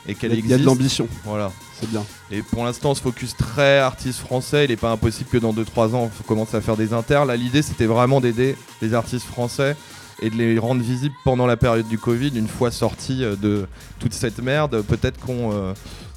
Et 0.08 0.16
qu'elle 0.16 0.32
a- 0.32 0.36
il 0.36 0.40
y 0.40 0.46
a 0.46 0.48
de 0.48 0.54
existe. 0.54 0.66
l'ambition, 0.66 1.08
Voilà. 1.26 1.52
c'est 1.80 1.90
bien. 1.90 2.04
Et 2.32 2.42
pour 2.42 2.64
l'instant, 2.66 2.92
on 2.92 2.96
se 2.96 3.02
focus 3.02 3.36
très 3.38 3.78
artistes 3.80 4.20
français. 4.20 4.66
Il 4.66 4.70
n'est 4.72 4.76
pas 4.78 4.92
impossible 4.92 5.30
que 5.30 5.38
dans 5.38 5.54
2-3 5.54 5.94
ans, 5.94 6.10
on 6.20 6.24
commence 6.24 6.54
à 6.56 6.62
faire 6.62 6.76
des 6.78 6.94
inters. 6.94 7.26
Là, 7.26 7.36
l'idée, 7.36 7.62
c'était 7.62 7.86
vraiment 7.86 8.20
d'aider 8.20 8.56
les 8.82 8.94
artistes 8.96 9.26
français 9.28 9.76
et 10.24 10.30
de 10.30 10.36
les 10.36 10.58
rendre 10.60 10.82
visibles 10.82 11.14
pendant 11.24 11.46
la 11.48 11.58
période 11.58 11.88
du 11.88 11.98
Covid. 12.00 12.32
Une 12.36 12.48
fois 12.48 12.72
sortis 12.72 13.24
euh, 13.24 13.36
de 13.36 13.66
toute 14.00 14.14
cette 14.14 14.42
merde, 14.42 14.82
peut-être 14.82 15.20
qu'on 15.20 15.52
euh, 15.54 15.74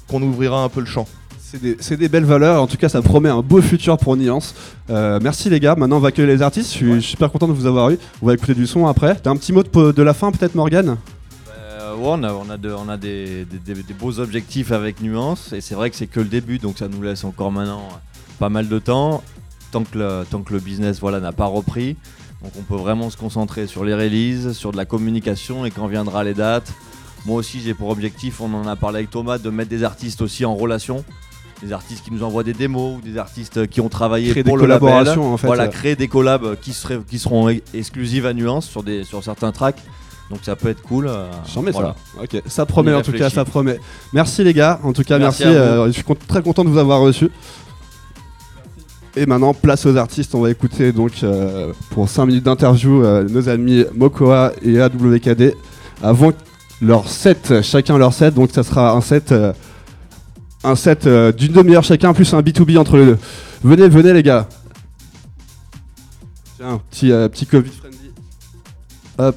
qu'on 0.07 0.21
ouvrira 0.21 0.63
un 0.63 0.69
peu 0.69 0.79
le 0.79 0.85
champ. 0.87 1.07
C'est 1.39 1.61
des, 1.61 1.97
des 1.97 2.09
belles 2.09 2.25
valeurs, 2.25 2.61
en 2.61 2.67
tout 2.67 2.75
cas 2.77 2.89
ça 2.89 3.01
promet 3.03 3.29
un 3.29 3.41
beau 3.41 3.61
futur 3.61 3.97
pour 3.97 4.17
Nuance. 4.17 4.55
Euh, 4.89 5.19
merci 5.21 5.49
les 5.49 5.59
gars, 5.59 5.75
maintenant 5.75 5.97
on 5.97 5.99
va 5.99 6.07
accueillir 6.09 6.29
les 6.35 6.41
artistes, 6.41 6.71
je 6.73 6.77
suis 6.77 7.01
super 7.03 7.31
content 7.31 7.47
de 7.47 7.53
vous 7.53 7.65
avoir 7.67 7.91
eu. 7.91 7.97
On 8.21 8.25
va 8.27 8.33
écouter 8.33 8.55
du 8.55 8.67
son 8.67 8.87
après. 8.87 9.15
T'as 9.15 9.29
un 9.29 9.37
petit 9.37 9.53
mot 9.53 9.63
de, 9.63 9.91
de 9.91 10.03
la 10.03 10.13
fin 10.13 10.31
peut-être 10.31 10.55
Morgane? 10.55 10.97
On 12.03 12.23
a, 12.23 12.33
on 12.33 12.49
a, 12.49 12.57
de- 12.57 12.71
on 12.73 12.89
a 12.89 12.97
des, 12.97 13.45
des- 13.45 13.73
des- 13.73 13.83
des 13.83 13.93
beaux 13.93 14.19
objectifs 14.19 14.71
avec 14.71 15.01
Nuance 15.01 15.53
et 15.53 15.61
c'est 15.61 15.75
vrai 15.75 15.89
que 15.89 15.95
c'est 15.95 16.07
que 16.07 16.19
le 16.19 16.25
début 16.27 16.57
donc 16.59 16.77
ça 16.77 16.87
nous 16.87 17.01
laisse 17.01 17.23
encore 17.23 17.51
maintenant 17.51 17.83
euh, 17.91 17.97
pas 18.39 18.49
mal 18.49 18.67
de 18.67 18.79
temps 18.79 19.23
tant 19.71 19.83
que 19.83 19.97
le, 19.97 20.25
tant 20.29 20.41
que 20.41 20.53
le 20.53 20.59
business 20.59 20.99
voilà, 20.99 21.19
n'a 21.19 21.31
pas 21.31 21.45
repris. 21.47 21.95
Donc 22.41 22.51
on 22.59 22.61
peut 22.61 22.79
vraiment 22.79 23.09
se 23.09 23.17
concentrer 23.17 23.65
sur 23.67 23.83
les 23.83 23.93
releases, 23.95 24.53
sur 24.53 24.71
de 24.71 24.77
la 24.77 24.85
communication 24.85 25.65
et 25.65 25.71
quand 25.71 25.87
viendra 25.87 26.23
les 26.23 26.33
dates. 26.33 26.71
Moi 27.25 27.35
aussi 27.37 27.59
j'ai 27.61 27.73
pour 27.73 27.89
objectif, 27.89 28.39
on 28.41 28.53
en 28.53 28.67
a 28.67 28.75
parlé 28.75 28.99
avec 28.99 29.09
Thomas, 29.09 29.37
de 29.37 29.49
mettre 29.49 29.69
des 29.69 29.83
artistes 29.83 30.21
aussi 30.21 30.45
en 30.45 30.55
relation. 30.55 31.03
Des 31.63 31.71
artistes 31.73 32.03
qui 32.03 32.11
nous 32.11 32.21
envoient 32.23 32.43
des 32.43 32.53
démos 32.53 32.97
ou 32.97 33.01
des 33.01 33.17
artistes 33.17 33.67
qui 33.67 33.79
ont 33.81 33.87
travaillé 33.89 34.29
Créer 34.31 34.43
pour 34.43 34.57
des 34.57 34.63
le 34.63 34.67
label. 34.69 34.81
collaborations 34.89 35.33
en 35.33 35.37
fait. 35.37 35.47
Voilà, 35.47 35.67
créer 35.69 35.95
des 35.95 36.07
collabs 36.09 36.57
qui, 36.61 36.73
seraient, 36.73 36.99
qui 37.09 37.17
seront 37.17 37.47
exclusives 37.73 38.25
à 38.25 38.33
Nuance 38.33 38.67
sur, 38.67 38.83
des, 38.83 39.03
sur 39.05 39.23
certains 39.23 39.51
tracks. 39.53 39.81
Donc 40.29 40.39
ça 40.43 40.55
peut 40.55 40.69
être 40.69 40.81
cool. 40.81 41.07
euh, 41.07 41.27
J'en 41.53 41.61
mets 41.61 41.71
voilà. 41.71 41.95
ça. 42.15 42.23
Ok, 42.23 42.41
ça 42.47 42.65
promet 42.65 42.93
en 42.93 43.01
tout 43.01 43.11
cas, 43.11 43.29
ça 43.29 43.45
promet. 43.45 43.79
Merci 44.11 44.43
les 44.43 44.53
gars, 44.53 44.79
en 44.83 44.91
tout 44.91 45.03
cas 45.03 45.19
merci. 45.19 45.43
Euh, 45.43 45.85
je 45.87 45.91
suis 45.91 46.03
con- 46.03 46.15
très 46.27 46.41
content 46.41 46.63
de 46.63 46.69
vous 46.69 46.79
avoir 46.79 46.99
reçu. 47.01 47.29
Et 49.17 49.25
maintenant, 49.25 49.53
place 49.53 49.85
aux 49.85 49.95
artistes. 49.95 50.35
On 50.35 50.41
va 50.41 50.49
écouter 50.49 50.91
donc 50.91 51.23
euh, 51.23 51.71
pour 51.91 52.09
5 52.09 52.25
minutes 52.25 52.43
d'interview 52.43 53.03
euh, 53.03 53.23
nos 53.29 53.47
amis 53.47 53.85
Mokoa 53.95 54.51
et 54.61 54.81
AWKD 54.81 55.55
avant 56.03 56.31
leur 56.81 57.07
set, 57.07 57.61
chacun 57.61 57.97
leur 57.97 58.11
set. 58.13 58.33
Donc 58.33 58.51
ça 58.51 58.63
sera 58.63 58.91
un 58.91 59.01
set, 59.01 59.31
euh, 59.31 59.53
un 60.65 60.75
set 60.75 61.05
euh, 61.07 61.31
d'une 61.31 61.53
demi-heure 61.53 61.83
chacun 61.83 62.13
plus 62.13 62.33
un 62.33 62.41
B2B 62.41 62.77
entre 62.77 62.97
les 62.97 63.05
deux. 63.05 63.17
Venez, 63.63 63.87
venez 63.87 64.11
les 64.11 64.23
gars. 64.23 64.49
Tiens, 66.57 66.81
petit, 66.89 67.11
euh, 67.11 67.29
petit 67.29 67.45
Covid 67.45 67.69
friendly. 67.71 68.11
Hop. 69.17 69.35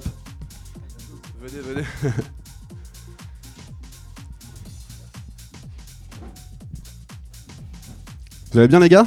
Vous 8.52 8.58
allez 8.58 8.68
bien 8.68 8.80
les 8.80 8.88
gars? 8.88 9.06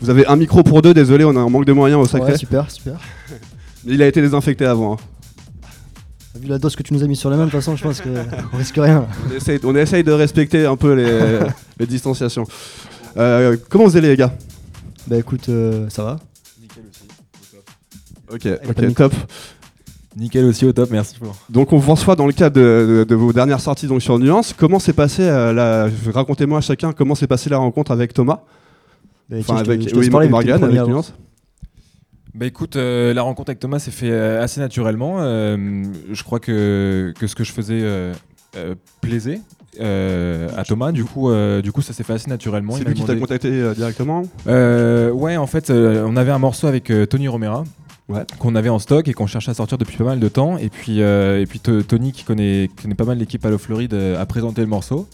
Vous 0.00 0.10
avez 0.10 0.26
un 0.26 0.36
micro 0.36 0.62
pour 0.62 0.82
deux, 0.82 0.94
désolé, 0.94 1.24
on 1.24 1.36
a 1.36 1.40
un 1.40 1.48
manque 1.48 1.64
de 1.64 1.72
moyens 1.72 2.00
au 2.02 2.06
sacré. 2.06 2.32
Ouais, 2.32 2.38
super, 2.38 2.70
super. 2.70 2.98
Mais 3.84 3.94
Il 3.94 4.02
a 4.02 4.06
été 4.06 4.20
désinfecté 4.20 4.64
avant. 4.66 4.94
hein. 4.94 4.96
Vu 6.38 6.48
la 6.48 6.58
dose 6.58 6.76
que 6.76 6.82
tu 6.82 6.92
nous 6.92 7.02
as 7.02 7.06
mis 7.06 7.16
sur 7.16 7.30
la 7.30 7.36
main, 7.36 7.46
de 7.46 7.50
toute 7.50 7.60
façon, 7.60 7.76
je 7.76 7.82
pense 7.82 8.02
qu'on 8.02 8.56
risque 8.58 8.76
rien. 8.76 9.06
On, 9.26 9.34
essaye, 9.34 9.58
on 9.64 9.74
essaye 9.74 10.04
de 10.04 10.12
respecter 10.12 10.66
un 10.66 10.76
peu 10.76 10.92
les, 10.94 11.38
les 11.78 11.86
distanciations. 11.86 12.44
Euh, 13.16 13.56
comment 13.70 13.84
vous 13.84 13.96
allez 13.96 14.08
les 14.08 14.16
gars? 14.16 14.34
Bah 15.06 15.16
écoute, 15.16 15.48
euh, 15.48 15.88
ça 15.88 16.02
va. 16.04 16.18
Ok, 18.30 18.42
pas 18.42 18.48
de 18.58 18.70
ok, 18.70 18.78
micro. 18.82 19.08
top. 19.08 19.14
Nickel 20.16 20.46
aussi 20.46 20.64
au 20.64 20.72
top, 20.72 20.90
merci 20.90 21.14
Florent. 21.16 21.36
Donc 21.50 21.72
on 21.74 21.78
vous 21.78 21.90
reçoit 21.92 22.16
dans 22.16 22.26
le 22.26 22.32
cadre 22.32 22.56
de, 22.56 22.86
de- 23.00 23.04
de 23.04 23.14
vos 23.14 23.32
dernières 23.34 23.60
sorties 23.60 23.86
donc 23.86 24.00
sur 24.00 24.18
Nuance. 24.18 24.54
Comment 24.56 24.78
s'est 24.78 24.94
passé 24.94 25.22
euh, 25.24 25.52
la... 25.52 25.88
Racontez-moi 26.12 26.58
à 26.58 26.60
chacun 26.62 26.92
comment 26.92 27.14
s'est 27.14 27.26
passée 27.26 27.50
la 27.50 27.58
rencontre 27.58 27.90
avec 27.90 28.14
Thomas? 28.14 28.40
Bah, 29.28 29.36
Enfin 29.40 29.58
je 29.58 29.64
te- 29.64 29.68
avec 29.70 29.82
je 29.82 29.88
te 29.90 29.98
oui, 29.98 30.08
parler, 30.08 30.28
Morgane 30.28 30.60
premier 30.60 30.78
avec. 30.78 30.88
Nuance. 30.90 31.12
Bah 32.34 32.46
écoute, 32.46 32.76
euh, 32.76 33.12
la 33.14 33.22
rencontre 33.22 33.50
avec 33.50 33.60
Thomas 33.60 33.78
s'est 33.78 33.90
fait 33.90 34.10
euh, 34.10 34.42
assez 34.42 34.60
naturellement. 34.60 35.16
Euh, 35.20 35.84
je 36.12 36.22
crois 36.22 36.38
que, 36.40 37.12
que 37.18 37.26
ce 37.26 37.34
que 37.34 37.44
je 37.44 37.52
faisais 37.52 37.80
euh, 37.82 38.12
euh, 38.56 38.74
plaisait 39.00 39.40
euh, 39.80 40.48
à 40.56 40.64
Thomas. 40.64 40.92
Du 40.92 41.04
coup, 41.04 41.30
euh, 41.30 41.60
du 41.62 41.72
coup, 41.72 41.80
ça 41.82 41.92
s'est 41.94 42.04
fait 42.04 42.12
assez 42.14 42.28
naturellement. 42.30 42.74
C'est 42.74 42.84
lui 42.84 42.92
qui 42.94 43.04
t'a 43.04 43.16
contacté 43.16 43.48
euh, 43.50 43.74
directement? 43.74 44.22
Euh, 44.46 45.10
Ouais, 45.12 45.36
en 45.38 45.46
fait, 45.46 45.70
euh, 45.70 46.04
on 46.06 46.16
avait 46.16 46.30
un 46.30 46.38
morceau 46.38 46.66
avec 46.66 46.90
euh, 46.90 47.06
Tony 47.06 47.26
Romera. 47.28 47.64
Ouais. 48.08 48.24
qu'on 48.38 48.54
avait 48.54 48.68
en 48.68 48.78
stock 48.78 49.08
et 49.08 49.12
qu'on 49.14 49.26
cherchait 49.26 49.50
à 49.50 49.54
sortir 49.54 49.78
depuis 49.78 49.96
pas 49.96 50.04
mal 50.04 50.20
de 50.20 50.28
temps 50.28 50.58
et 50.58 50.68
puis 50.68 51.02
euh, 51.02 51.40
et 51.40 51.46
puis 51.46 51.58
to- 51.58 51.82
Tony 51.82 52.12
qui 52.12 52.22
connaît, 52.22 52.70
qui 52.76 52.82
connaît 52.84 52.94
pas 52.94 53.04
mal 53.04 53.18
l'équipe 53.18 53.44
Allo 53.44 53.58
Floride 53.58 53.94
euh, 53.94 54.20
a 54.22 54.24
présenté 54.26 54.60
le 54.60 54.68
morceau 54.68 55.08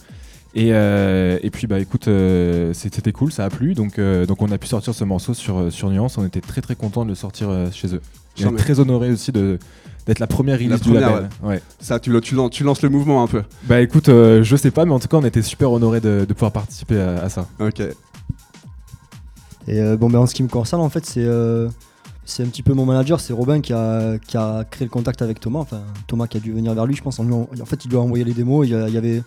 Et, 0.53 0.69
euh, 0.73 1.39
et 1.41 1.49
puis 1.49 1.65
bah 1.65 1.79
écoute, 1.79 2.07
euh, 2.07 2.71
c'était 2.73 3.11
cool, 3.11 3.31
ça 3.31 3.45
a 3.45 3.49
plu, 3.49 3.73
donc, 3.73 3.97
euh, 3.97 4.27
donc 4.27 4.43
on 4.43 4.51
a 4.51 4.59
pu 4.59 4.67
sortir 4.67 4.93
ce 4.93 5.03
morceau 5.03 5.33
sur, 5.33 5.71
sur 5.73 5.89
Nuance. 5.89 6.19
On 6.19 6.25
était 6.27 6.41
très 6.41 6.61
très 6.61 6.75
content 6.75 7.03
de 7.03 7.09
le 7.09 7.15
sortir 7.15 7.49
euh, 7.49 7.71
chez 7.71 7.95
eux. 7.95 8.01
Charmé. 8.35 8.57
très 8.57 8.79
honoré 8.79 9.09
aussi 9.11 9.31
de 9.31 9.57
d'être 10.05 10.19
la 10.19 10.27
première 10.27 10.57
release 10.59 10.69
La 10.71 10.77
du 10.77 10.93
label. 10.93 11.29
Ouais. 11.41 11.61
Ça, 11.79 11.99
tu, 11.99 12.11
tu, 12.21 12.35
lan- 12.35 12.49
tu 12.49 12.63
lances 12.63 12.81
le 12.83 12.89
mouvement 12.89 13.23
un 13.23 13.27
peu. 13.27 13.41
Bah 13.63 13.81
écoute, 13.81 14.09
euh, 14.09 14.43
je 14.43 14.55
sais 14.55 14.69
pas, 14.69 14.85
mais 14.85 14.91
en 14.91 14.99
tout 14.99 15.07
cas 15.07 15.17
on 15.17 15.25
était 15.25 15.41
super 15.41 15.71
honoré 15.71 15.99
de, 16.01 16.25
de 16.27 16.33
pouvoir 16.33 16.51
participer 16.51 16.99
à, 17.01 17.23
à 17.23 17.29
ça. 17.29 17.47
Ok. 17.59 17.79
Et 19.67 19.79
euh, 19.79 19.95
bon, 19.97 20.09
ben, 20.11 20.19
en 20.19 20.25
ce 20.27 20.35
qui 20.35 20.43
me 20.43 20.49
concerne, 20.49 20.81
en 20.81 20.89
fait, 20.89 21.05
c'est 21.05 21.23
euh, 21.23 21.69
c'est 22.25 22.43
un 22.43 22.47
petit 22.47 22.63
peu 22.63 22.73
mon 22.73 22.85
manager, 22.85 23.19
c'est 23.19 23.33
Robin 23.33 23.59
qui 23.61 23.73
a, 23.73 24.17
qui 24.25 24.37
a 24.37 24.63
créé 24.69 24.85
le 24.85 24.91
contact 24.91 25.21
avec 25.21 25.39
Thomas. 25.39 25.59
Enfin, 25.59 25.81
Thomas 26.07 26.27
qui 26.27 26.37
a 26.37 26.39
dû 26.39 26.51
venir 26.53 26.73
vers 26.73 26.85
lui, 26.85 26.95
je 26.95 27.01
pense. 27.03 27.19
En, 27.19 27.25
fait, 27.65 27.85
il 27.85 27.89
lui 27.91 27.97
a 27.97 28.01
envoyé 28.01 28.23
les 28.23 28.33
démos. 28.33 28.65
Il 28.67 28.71
y, 28.71 28.75
a- 28.75 28.87
il 28.87 28.93
y 28.93 28.97
avait 28.97 29.21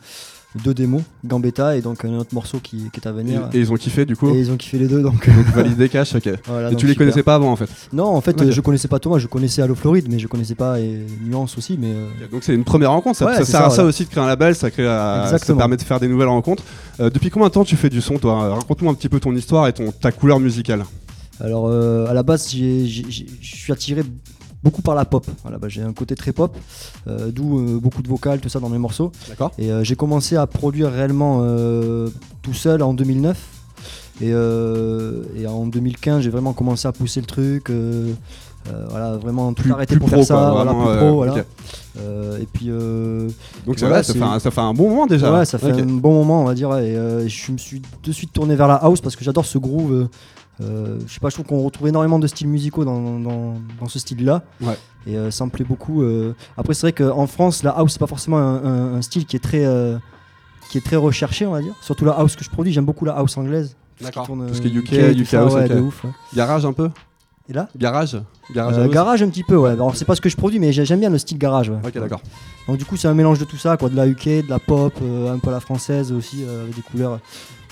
deux 0.65 0.73
démos, 0.73 1.03
Gambetta 1.23 1.76
et 1.76 1.83
donc 1.83 2.03
un 2.07 2.15
autre 2.17 2.35
morceau 2.35 2.61
qui, 2.62 2.88
qui 2.91 2.99
est 3.00 3.07
à 3.07 3.12
venir. 3.12 3.50
et 3.53 3.59
ils 3.59 3.71
ont 3.71 3.75
kiffé 3.75 4.07
du 4.07 4.17
coup. 4.17 4.31
Et 4.35 4.38
ils 4.38 4.50
ont 4.50 4.57
kiffé 4.57 4.79
les 4.79 4.87
deux, 4.88 5.03
donc. 5.03 5.29
Donc 5.29 5.45
validé 5.55 5.91
cash, 5.91 6.15
ok. 6.15 6.31
voilà, 6.47 6.73
et 6.73 6.76
tu 6.76 6.87
les 6.87 6.93
super. 6.93 7.05
connaissais 7.05 7.23
pas 7.23 7.35
avant 7.35 7.53
en 7.53 7.57
fait. 7.57 7.69
Non, 7.93 8.07
en 8.07 8.21
fait, 8.23 8.41
euh, 8.41 8.50
je 8.50 8.61
connaissais 8.62 8.88
pas 8.88 8.99
Thomas, 8.99 9.19
je 9.19 9.26
connaissais 9.26 9.61
Allo 9.61 9.75
Floride, 9.75 10.07
mais 10.09 10.19
je 10.19 10.26
connaissais 10.29 10.55
pas 10.55 10.81
et 10.81 11.05
Nuance 11.26 11.59
aussi. 11.59 11.76
Mais 11.79 11.88
euh, 11.91 12.09
Donc 12.33 12.43
c'est 12.43 12.55
une 12.55 12.65
première 12.65 12.93
rencontre. 12.93 13.19
Ça, 13.19 13.26
Ouais, 13.26 13.33
ça 13.33 13.45
c'est 13.45 13.50
sert 13.53 13.61
ça, 13.61 13.67
à 13.67 13.71
ça 13.71 13.85
aussi 13.85 14.05
de 14.07 14.09
créer 14.09 14.23
un 14.25 14.26
label. 14.29 14.55
Ça, 14.55 14.71
crée 14.71 14.87
à- 14.87 15.25
ça 15.26 15.33
Exactement. 15.35 15.59
permet 15.59 15.76
de 15.76 15.83
faire 15.83 16.00
des 16.00 16.09
nouvelles 16.09 16.29
rencontres. 16.29 16.62
Euh, 17.00 17.11
depuis 17.11 17.29
combien 17.29 17.49
de 17.49 17.53
temps 17.53 17.65
tu 17.65 17.76
fais 17.76 17.91
du 17.91 18.00
son 18.00 18.17
toi? 18.17 18.55
Raconte-moi 18.55 18.91
un 18.93 18.95
petit 18.95 19.11
peu 19.11 19.21
ton 19.21 19.35
histoire 19.35 19.69
et 19.69 19.75
ton, 19.75 19.91
ta 19.93 20.11
couleur 20.11 20.41
musicale. 20.41 20.85
Alors 21.40 21.66
euh, 21.69 22.07
à 22.07 22.14
la 22.14 22.23
base, 22.23 22.50
je 22.50 23.02
suis 23.43 23.73
attiré 23.73 24.02
beaucoup 24.62 24.83
par 24.83 24.95
la 24.95 25.05
pop. 25.05 25.26
Voilà, 25.43 25.59
bah, 25.59 25.69
j'ai 25.69 25.83
un 25.83 25.93
côté 25.93 26.14
très 26.14 26.33
pop, 26.33 26.57
euh, 27.07 27.31
d'où 27.31 27.59
euh, 27.59 27.78
beaucoup 27.78 28.02
de 28.02 28.09
vocales, 28.09 28.40
tout 28.40 28.49
ça 28.49 28.59
dans 28.61 28.69
mes 28.69 28.78
morceaux. 28.78 29.12
D'accord. 29.28 29.52
Et 29.59 29.71
euh, 29.71 29.85
j'ai 29.85 29.97
commencé 29.97 30.37
à 30.37 30.47
produire 30.47 30.90
réellement 30.90 31.40
tout 32.43 32.55
seul 32.55 32.83
en 32.83 32.95
2009. 32.95 33.38
Et, 34.23 34.28
et 34.31 35.47
en 35.47 35.66
2015, 35.66 36.23
j'ai 36.23 36.31
vraiment 36.31 36.55
commencé 36.55 36.88
à 36.88 36.93
pousser 36.93 37.21
le 37.21 37.26
truc. 37.26 37.71
voilà, 38.88 39.16
vraiment 39.19 39.52
tout 39.52 39.62
Plus- 39.62 39.73
arrêter 39.73 39.95
plus 39.95 40.00
pour 40.00 40.09
pro, 40.09 40.16
faire 40.19 40.26
ça. 40.26 40.35
quoi, 40.35 40.50
voilà, 40.52 40.73
vraiment, 40.73 40.87
plus 40.87 40.97
pro, 40.97 41.14
voilà. 41.16 41.37
et 42.40 42.47
puis 42.52 42.66
Donc 43.66 43.78
c'est 43.78 43.81
Voilà, 43.87 43.97
vrai, 43.97 44.02
ça 44.02 44.12
fait, 44.14 44.23
un, 44.23 44.38
ça 44.38 44.50
fait 44.50 44.61
un 44.62 44.73
bon 44.73 44.88
moment 44.88 45.07
déjà. 45.07 45.33
Ouais, 45.33 45.45
ça 45.45 45.59
fait 45.59 45.71
un 45.73 45.85
bon 45.85 46.14
moment, 46.14 46.40
on 46.40 46.45
va 46.47 46.55
dire. 46.55 46.75
Et 46.78 47.28
je 47.28 47.52
me 47.52 47.59
suis 47.59 47.83
de 48.02 48.12
suite 48.12 48.33
tourné 48.33 48.57
vers 48.57 48.69
la 48.69 48.76
house 48.76 49.02
parce 49.02 49.16
que 49.16 49.23
j'adore 49.25 49.45
ce 49.45 49.59
groove. 49.59 50.09
Euh, 50.61 50.99
je 51.07 51.13
sais 51.15 51.21
pas, 51.21 51.29
je 51.29 51.35
trouve 51.35 51.47
qu'on 51.47 51.63
retrouve 51.63 51.89
énormément 51.89 52.19
de 52.19 52.27
styles 52.27 52.49
musicaux 52.49 52.85
dans, 52.85 53.19
dans, 53.21 53.55
dans 53.81 53.89
ce 53.89 53.99
style-là. 53.99 54.43
Ouais. 54.61 54.77
Et 55.07 55.17
euh, 55.17 55.31
ça 55.31 55.45
me 55.45 55.51
plaît 55.51 55.65
beaucoup. 55.65 56.03
euh. 56.03 56.35
Après, 56.57 56.75
c'est 56.75 56.83
vrai 56.83 56.93
qu'en 56.93 57.27
France, 57.27 57.63
la 57.63 57.71
house, 57.71 57.93
c'est 57.93 57.99
pas 57.99 58.07
forcément 58.07 58.39
un, 58.39 58.65
un- 58.65 58.95
un 58.97 59.03
style 59.03 59.27
qui 59.27 59.37
est 59.37 59.41
très. 59.41 59.65
euh, 59.65 59.99
qui 60.71 60.79
est 60.79 60.85
très 60.85 60.97
recherché, 60.97 61.47
on 61.47 61.53
va 61.53 61.61
dire. 61.63 61.75
Surtout 61.81 62.05
la 62.05 62.13
house 62.13 62.35
que 62.35 62.43
je 62.45 62.51
produis, 62.51 62.73
j'aime 62.73 62.85
beaucoup 62.87 63.05
la 63.05 63.13
house 63.13 63.37
anglaise. 63.37 63.77
D'accord. 64.01 64.27
Tout 64.27 64.53
ce 64.53 64.61
qui 64.61 64.67
est 64.69 64.73
UK, 64.73 65.17
UK 65.21 65.27
ça, 65.27 65.41
house, 65.43 65.55
ouais, 65.55 65.69
de 65.69 65.79
ouf. 65.81 66.03
ouais. 66.05 66.11
Garage 66.35 66.67
un 66.67 66.73
peu 66.73 66.91
Et 67.49 67.53
là 67.53 67.69
Garage 67.79 68.17
Garage 68.53 69.23
un 69.23 69.29
petit 69.29 69.45
peu, 69.45 69.57
ouais. 69.57 69.71
Alors, 69.71 69.95
c'est 69.95 70.05
pas 70.05 70.17
ce 70.17 70.21
que 70.21 70.29
je 70.29 70.37
produis, 70.37 70.59
mais 70.59 70.73
j'ai- 70.73 70.85
j'aime 70.85 70.99
bien 71.01 71.09
le 71.11 71.19
style 71.19 71.39
garage. 71.39 71.71
Ok, 71.71 71.95
d'accord. 71.95 72.21
Donc 72.67 72.79
du 72.79 72.85
coup 72.85 72.97
c'est 72.97 73.07
un 73.07 73.15
mélange 73.15 73.39
de 73.39 73.45
tout 73.45 73.57
ça, 73.57 73.77
quoi, 73.77 73.89
de 73.89 73.95
la 73.95 74.09
UK, 74.09 74.25
de 74.45 74.51
la 74.51 74.59
pop, 74.59 74.93
un 75.01 75.39
peu 75.39 75.51
la 75.53 75.61
française 75.61 76.11
aussi, 76.13 76.45
avec 76.45 76.75
des 76.75 76.83
couleurs, 76.83 77.21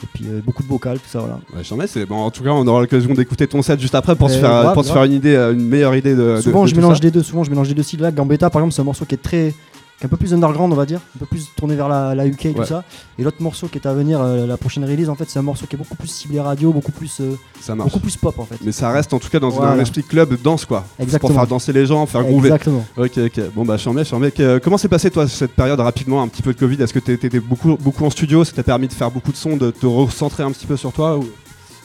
et 0.03 0.07
puis 0.13 0.25
euh, 0.29 0.41
beaucoup 0.45 0.63
de 0.63 0.69
vocales, 0.69 0.99
tout 0.99 1.09
ça 1.09 1.21
voilà. 1.21 1.41
Ouais, 1.55 1.87
c'est 1.87 2.05
bon. 2.07 2.17
En 2.17 2.31
tout 2.31 2.43
cas, 2.43 2.51
on 2.51 2.67
aura 2.67 2.81
l'occasion 2.81 3.13
d'écouter 3.15 3.47
ton 3.47 3.63
set 3.63 3.81
juste 3.81 3.95
après 3.95 4.17
pour 4.17 4.29
se 4.31 4.39
faire, 4.39 4.73
pour 4.73 4.85
se 4.85 4.93
faire 4.93 5.05
une 5.05 5.13
idée, 5.13 5.35
euh, 5.35 5.53
une 5.53 5.67
meilleure 5.67 5.95
idée 5.95 6.15
de. 6.15 6.37
de- 6.37 6.41
souvent 6.41 6.63
de 6.63 6.69
je 6.69 6.75
tout 6.75 6.81
mélange 6.81 6.99
ça. 6.99 7.05
les 7.05 7.11
deux, 7.11 7.23
souvent 7.23 7.45
je 7.45 7.51
mélange 7.51 7.69
les 7.69 7.75
deux 7.75 7.85
là. 7.99 8.11
Gambetta 8.11 8.51
par 8.51 8.61
exemple 8.61 8.75
c'est 8.75 8.81
un 8.83 8.85
morceau 8.85 9.05
qui 9.05 9.15
est 9.15 9.23
très, 9.23 9.55
qui 9.99 10.03
est 10.03 10.07
un 10.07 10.09
peu 10.09 10.17
plus 10.17 10.35
underground 10.35 10.73
on 10.73 10.77
va 10.77 10.87
dire, 10.87 11.01
un 11.17 11.19
peu 11.21 11.27
plus 11.27 11.49
tourné 11.57 11.77
vers 11.77 11.89
la, 11.89 12.15
la 12.15 12.27
UK 12.27 12.47
et 12.47 12.49
Ouais. 12.49 12.55
tout 12.55 12.65
ça. 12.65 12.85
Et 13.19 13.23
l'autre 13.23 13.41
morceau 13.41 13.69
qui 13.69 13.79
est 13.79 13.87
à 13.87 13.95
venir, 13.95 14.21
euh, 14.21 14.47
la 14.47 14.57
prochaine 14.57 14.85
release 14.85 15.09
en 15.09 15.15
fait 15.15 15.29
c'est 15.31 15.39
un 15.39 15.43
morceau 15.43 15.67
qui 15.67 15.77
est 15.77 15.79
beaucoup 15.79 15.95
plus 15.97 16.09
ciblé 16.09 16.41
radio, 16.41 16.73
beaucoup 16.73 16.91
plus, 16.93 17.21
euh, 17.21 17.37
Ça 17.61 17.75
beaucoup 17.75 18.01
plus 18.01 18.17
pop 18.17 18.39
en 18.39 18.45
fait. 18.45 18.57
Mais 18.63 18.73
ça 18.73 18.91
reste 18.91 19.13
en 19.15 19.19
tout 19.19 19.29
cas 19.29 19.39
dans 19.41 19.51
Voilà. 19.51 19.73
un 19.73 19.79
esprit 19.79 20.03
club 20.03 20.37
danse 20.43 20.65
quoi. 20.65 20.85
C'est 20.87 20.97
Pour 20.97 21.05
Exactement. 21.05 21.35
faire 21.35 21.47
danser 21.47 21.73
les 21.73 21.87
gens, 21.87 22.05
faire 22.07 22.23
groover. 22.25 22.49
Exactement. 22.49 22.85
Ok, 22.97 23.19
ok. 23.19 23.41
Bon 23.55 23.65
bah, 23.65 23.77
j'en 23.77 23.93
mets. 23.95 24.31
Que- 24.31 24.59
Comment 24.59 24.79
s'est 24.79 24.89
passé 24.89 25.11
toi 25.11 25.29
cette 25.29 25.53
période 25.53 25.79
rapidement, 25.81 26.23
un 26.23 26.29
petit 26.29 26.43
peu 26.43 26.53
de 26.53 26.59
Covid? 26.59 26.83
Est-ce 26.83 26.93
que 26.93 26.99
t'étais 26.99 27.29
étais 27.29 27.41
beaucoup, 27.41 27.77
beaucoup 27.81 28.05
en 28.05 28.11
studio? 28.11 28.45
Ça 28.45 28.53
t'a 28.53 28.63
permis 28.63 28.89
de 28.89 28.93
faire 28.93 29.11
beaucoup 29.11 29.31
de 29.33 29.37
sons, 29.37 29.57
de 29.57 29.71
te 29.71 29.87
recentrer 29.87 30.43
un 30.43 30.51
petit 30.51 30.67
peu 30.67 30.77
sur 30.77 30.93
toi 30.93 31.17
ou... 31.19 31.25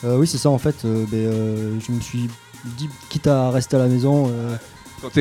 Euh, 0.05 0.17
oui 0.17 0.27
c'est 0.27 0.37
ça 0.37 0.49
en 0.49 0.57
fait. 0.57 0.75
euh, 0.85 1.03
ben, 1.11 1.17
euh, 1.17 1.73
je 1.85 1.91
me 1.91 1.99
suis 2.01 2.29
dit 2.77 2.89
quitte 3.09 3.27
à 3.27 3.49
rester 3.51 3.75
à 3.75 3.79
la 3.79 3.87
maison. 3.87 4.31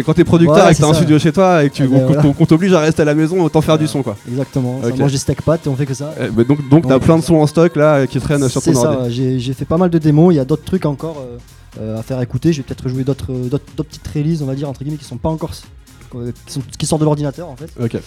Quand 0.05 0.15
t'es 0.15 0.25
producteur 0.25 0.69
et 0.71 0.75
que 0.75 0.81
t'as 0.81 0.89
un 0.89 0.95
studio 0.95 1.19
chez 1.19 1.33
toi 1.33 1.65
et 1.65 1.71
Ah 1.75 1.79
ben, 1.83 1.89
qu'on- 1.89 2.07
voilà. 2.07 2.23
qu'on 2.35 2.47
t'oblige 2.47 2.73
à 2.73 2.81
rester 2.81 3.03
à 3.03 3.05
la 3.05 3.15
maison, 3.15 3.43
autant 3.43 3.61
faire 3.61 3.79
du 3.79 3.87
son 3.87 4.03
quoi. 4.03 4.17
exactement. 4.29 4.79
Ok. 4.83 4.91
Ça 4.91 4.97
mange 4.97 5.13
des 5.13 5.19
steak 5.19 5.43
pâtes 5.43 5.67
et 5.67 5.69
on 5.69 5.77
fait 5.77 5.87
que 5.87 5.95
ça. 5.95 6.15
Eh, 6.21 6.25
mais 6.37 6.45
donc 6.45 6.69
donc 6.69 6.87
t'as 6.87 6.99
plein 6.99 7.17
de 7.19 7.23
sons 7.23 7.37
en 7.37 7.47
stock 7.47 7.77
là 7.77 8.07
qui 8.07 8.19
traînent 8.21 8.49
sur 8.49 8.63
ton 8.63 8.73
C'est 8.73 8.79
ça, 8.79 8.93
ordi. 9.01 9.41
j'ai 9.41 9.53
fait 9.55 9.65
pas 9.65 9.77
mal 9.79 9.91
de 9.91 9.99
démos, 9.99 10.33
il 10.35 10.37
y 10.37 10.41
a 10.41 10.45
d'autres 10.45 10.65
trucs 10.65 10.87
encore 10.87 11.19
euh, 11.21 11.39
euh, 11.81 11.99
à 11.99 12.03
faire 12.03 12.21
écouter, 12.21 12.53
je 12.53 12.59
vais 12.59 12.63
peut-être 12.65 12.89
jouer 12.89 13.05
d'autres 13.05 13.31
euh, 13.33 13.49
d'autres 13.49 13.65
petites 13.85 14.09
releases, 14.09 14.43
on 14.43 14.47
va 14.47 14.55
dire, 14.55 14.69
entre 14.69 14.83
guillemets, 14.83 14.97
qui 14.99 15.05
sont 15.05 15.17
pas 15.19 15.29
encore... 15.29 15.51
qui, 15.53 16.53
sont- 16.53 16.63
qui 16.79 16.87
sortent 16.87 17.01
de 17.01 17.05
l'ordinateur 17.05 17.49
en 17.49 17.57
fait. 17.57 17.71
Ok. 17.83 18.01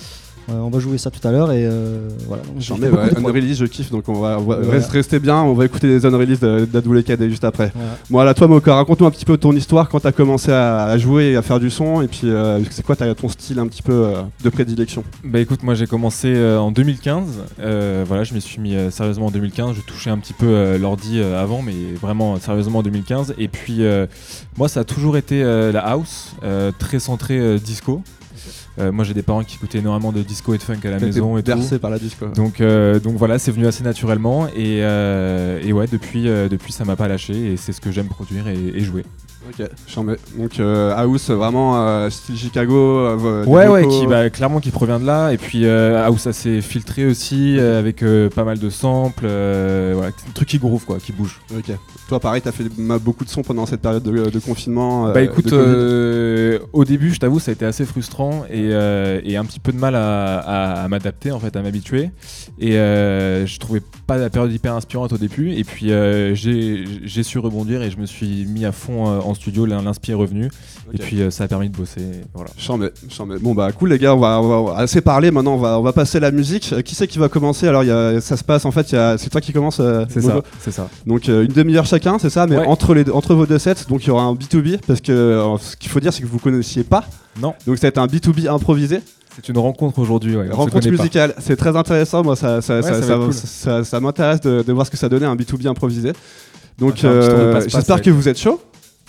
On 0.50 0.70
va 0.70 0.80
jouer 0.80 0.98
ça 0.98 1.10
tout 1.12 1.26
à 1.28 1.32
l'heure 1.32 1.52
et 1.52 1.66
euh, 1.66 2.10
voilà. 2.28 2.44
J'en 2.60 2.76
beaucoup 2.78 2.96
ouais. 2.96 3.18
Unrelease, 3.18 3.58
je 3.58 3.66
kiffe 3.66 3.90
donc 3.92 4.08
on 4.10 4.14
va, 4.14 4.38
on 4.40 4.44
va- 4.44 4.56
Voilà. 4.58 4.72
reste- 4.72 4.92
restez 4.92 5.20
bien, 5.20 5.38
on 5.38 5.54
va 5.54 5.66
écouter 5.66 5.88
les 5.88 6.06
Unrelease 6.06 6.40
de- 6.40 6.66
d'Adoulé 6.66 7.04
Cadet 7.04 7.30
juste 7.30 7.44
après. 7.44 7.72
Voilà. 7.76 7.98
Bon, 8.10 8.20
alors 8.20 8.36
toi, 8.36 8.48
Moka, 8.48 8.76
raconte-nous 8.76 9.06
un 9.06 9.12
petit 9.12 9.26
peu 9.26 9.38
ton 9.38 9.54
histoire 9.54 9.88
quand 9.90 10.00
t'as 10.02 10.12
commencé 10.12 10.52
à, 10.52 10.84
à 10.86 10.98
jouer 10.98 11.32
et 11.32 11.36
à 11.36 11.42
faire 11.42 11.60
du 11.60 11.70
son, 11.70 12.02
et 12.02 12.08
puis 12.08 12.22
euh, 12.26 12.60
c'est 12.70 12.86
quoi 12.86 12.96
ta- 12.96 13.14
ton 13.16 13.30
style 13.30 13.60
un 13.60 13.68
petit 13.68 13.82
peu 13.82 13.94
euh, 13.94 14.22
de 14.44 14.50
prédilection? 14.50 15.04
Bah 15.24 15.40
écoute, 15.40 15.64
moi 15.64 15.74
j'ai 15.74 15.88
commencé 15.88 16.28
euh, 16.36 16.60
en 16.60 16.72
2015. 16.72 17.28
Euh, 17.62 18.04
voilà, 18.08 18.24
je 18.24 18.34
m'y 18.34 18.42
suis 18.42 18.60
mis 18.60 18.76
euh, 18.76 18.90
sérieusement 18.92 19.28
en 19.28 19.32
2015. 19.32 19.76
Je 19.76 19.82
touchais 19.82 20.10
un 20.10 20.18
petit 20.18 20.34
peu 20.34 20.48
euh, 20.48 20.78
l'ordi 20.78 21.20
euh, 21.20 21.42
avant, 21.42 21.62
mais 21.62 21.74
vraiment 22.02 22.34
euh, 22.34 22.38
sérieusement 22.42 22.80
en 22.80 22.84
2015. 22.84 23.36
Et 23.38 23.48
puis 23.48 23.78
euh, 23.86 24.06
moi, 24.58 24.68
ça 24.68 24.82
a 24.82 24.84
toujours 24.84 25.18
été 25.18 25.42
euh, 25.44 25.72
la 25.72 25.82
house, 25.82 26.36
euh, 26.44 26.72
très 26.78 27.00
centré 27.00 27.40
euh, 27.40 27.58
disco. 27.58 28.02
Euh, 28.80 28.92
moi 28.92 29.04
j'ai 29.04 29.14
des 29.14 29.22
parents 29.22 29.44
qui 29.44 29.58
écoutaient 29.58 29.80
énormément 29.80 30.12
de 30.12 30.22
disco 30.22 30.54
et 30.54 30.58
de 30.58 30.64
funk 30.64 30.78
à 30.86 30.90
la 30.92 31.00
maison 31.00 31.38
et 31.38 31.44
tout. 31.44 31.52
bercé 31.52 31.78
par 31.78 31.92
la 31.92 32.00
disco. 32.00 32.28
Donc, 32.28 32.62
euh, 32.62 33.00
donc 33.00 33.16
voilà, 33.18 33.38
c'est 33.38 33.52
venu 33.52 33.68
assez 33.68 33.84
naturellement 33.84 34.48
et, 34.48 34.80
euh, 34.84 35.60
et 35.64 35.74
ouais, 35.74 35.88
depuis, 35.92 36.24
depuis 36.24 36.72
ça 36.72 36.86
m'a 36.86 36.96
pas 36.96 37.08
lâché 37.10 37.34
et 37.54 37.58
c'est 37.58 37.74
ce 37.74 37.82
que 37.82 37.92
j'aime 37.92 38.08
produire 38.08 38.48
et, 38.48 38.56
et 38.56 38.80
jouer. 38.82 39.04
Ok, 39.50 39.68
mets. 40.04 40.18
Donc 40.38 40.60
euh, 40.60 40.94
House, 40.96 41.32
vraiment 41.32 41.76
euh, 41.86 42.10
style 42.12 42.38
Chicago. 42.38 42.76
euh, 42.76 43.44
Ouais, 43.46 43.68
ouais, 43.68 43.88
qui, 43.88 44.06
bah, 44.06 44.30
clairement 44.30 44.60
qui 44.60 44.70
provient 44.70 45.00
de 45.00 45.06
là. 45.06 45.32
Et 45.34 45.38
puis 45.38 45.66
euh, 45.66 46.06
House 46.06 46.28
assez 46.28 46.62
filtré 46.62 47.06
aussi, 47.08 47.60
avec 47.60 48.04
pas 48.36 48.44
mal 48.44 48.60
de 48.60 48.70
samples. 48.70 49.24
voilà, 49.26 50.08
un 50.10 50.32
truc 50.34 50.48
qui 50.48 50.60
groove 50.60 50.86
quoi, 50.86 50.98
qui 51.00 51.12
bouge. 51.12 51.42
Ok. 51.58 51.72
Toi, 52.08 52.20
pareil, 52.20 52.42
t'as 52.42 52.52
fait 52.52 52.66
beaucoup 53.02 53.26
de 53.26 53.30
sons 53.30 53.42
pendant 53.42 53.66
cette 53.66 53.82
période 53.82 54.04
de, 54.04 54.30
de 54.30 54.40
confinement. 54.40 55.12
bah 55.12 55.22
écoute, 55.22 55.52
euh, 55.54 56.21
au 56.74 56.86
début, 56.86 57.14
je 57.14 57.20
t'avoue, 57.20 57.40
ça 57.40 57.52
a 57.52 57.54
été 57.54 57.66
assez 57.66 57.86
frustrant 57.86 58.44
et, 58.50 58.70
euh, 58.72 59.20
et 59.24 59.38
un 59.38 59.46
petit 59.46 59.60
peu 59.60 59.72
de 59.72 59.78
mal 59.78 59.96
à, 59.96 60.38
à- 60.40 60.84
à 60.84 60.88
m'adapter, 60.88 61.32
en 61.32 61.40
fait, 61.40 61.56
à 61.56 61.62
m'habituer. 61.62 62.12
Et 62.60 62.78
euh, 62.78 63.46
je 63.46 63.60
trouvais 63.60 63.82
pas 64.08 64.18
la 64.18 64.30
période 64.30 64.52
hyper 64.52 64.74
inspirante 64.76 65.14
au 65.14 65.18
début. 65.18 65.52
Et 65.54 65.64
puis 65.64 65.92
euh, 65.92 66.34
j'ai 66.36 67.24
su 67.24 67.40
rebondir 67.40 67.82
et 67.82 67.92
je 67.92 67.98
me 67.98 68.06
suis 68.06 68.46
mis 68.46 68.66
à 68.66 68.72
fond 68.72 69.08
euh, 69.10 69.20
en 69.20 69.34
studio. 69.34 69.66
l'in- 69.66 69.82
L'inspi 69.82 70.12
est 70.12 70.16
revenu. 70.16 70.50
Et 70.94 70.98
puis 70.98 71.22
ça 71.32 71.46
a 71.46 71.48
permis 71.48 71.70
de 71.70 71.78
bosser. 71.78 72.02
Voilà. 72.34 72.50
Mets. 73.26 73.38
Bon 73.40 73.54
bah 73.54 73.72
cool 73.72 73.90
les 73.90 73.98
gars, 74.00 74.16
on 74.16 74.20
va, 74.20 74.42
on 74.42 74.68
assez 74.76 75.02
parler 75.02 75.32
maintenant, 75.32 75.56
on 75.56 75.58
va, 75.58 75.80
on 75.80 75.82
va 75.82 75.94
passer 75.94 76.18
à 76.18 76.22
la 76.22 76.32
musique. 76.32 76.74
Qui 76.84 76.96
c'est 76.96 77.08
qui 77.08 77.18
va 77.20 77.30
commencer? 77.30 77.68
Alors 77.68 77.84
y 77.84 77.92
a, 77.92 78.20
ça 78.22 78.38
se 78.38 78.44
passe 78.44 78.66
en 78.66 78.72
fait, 78.72 78.88
c'est 79.18 79.30
toi 79.30 79.42
qui 79.42 79.54
commence. 79.54 79.82
C'est 80.10 80.22
ça, 80.22 80.42
c'est 80.60 80.72
ça. 80.72 80.90
Donc 81.08 81.28
une 81.28 81.48
demi-heure 81.48 81.86
chacun, 81.86 82.18
c'est 82.20 82.30
ça, 82.30 82.48
mais 82.48 82.58
Ouais. 82.58 82.66
entre, 82.68 82.94
les, 82.94 83.10
entre 83.10 83.34
vos 83.34 83.46
deux 83.46 83.58
sets, 83.60 83.86
donc 83.90 84.04
il 84.04 84.08
y 84.08 84.12
aura 84.12 84.24
un 84.24 84.34
B2B, 84.34 84.80
parce 84.86 85.02
que 85.02 85.42
ce 85.62 85.76
qu'il 85.78 85.90
faut 85.90 86.00
dire 86.00 86.12
c'est 86.14 86.22
que 86.22 86.28
vous 86.28 86.38
connaissiez 86.52 86.84
pas. 86.84 87.04
Non. 87.42 87.54
Donc 87.66 87.78
ça 87.78 87.84
va 87.84 87.88
être 87.90 87.98
un 87.98 88.08
B2B 88.08 88.48
improvisé, 88.50 89.00
C'est 89.36 89.48
une 89.50 89.58
rencontre 89.58 90.00
aujourd'hui. 90.00 90.36
Ouais, 90.36 90.50
rencontre 90.52 90.90
musicale. 90.90 91.34
C'est 91.40 91.56
très 91.56 91.76
intéressant, 91.78 92.24
moi 92.24 92.36
ça, 92.36 92.62
ça, 92.62 92.78
Ouais, 92.78 92.82
ça, 92.82 92.94
ça 92.94 93.00
va 93.00 93.06
ça- 93.08 93.14
être 93.14 93.24
cool. 93.24 93.34
ça- 93.34 93.84
ça 93.84 94.00
m'intéresse 94.00 94.42
de, 94.42 94.62
de 94.62 94.74
voir 94.74 94.86
ce 94.86 94.92
que 94.92 94.98
ça 94.98 95.08
donnait 95.10 95.26
un 95.26 95.36
B2B 95.36 95.68
improvisé. 95.68 96.12
Donc 96.78 97.02
de 97.04 97.08
euh, 97.08 97.62
j'espère 97.68 98.02
que 98.02 98.10
vous 98.10 98.28
êtes 98.28 98.40
chaud. 98.40 98.60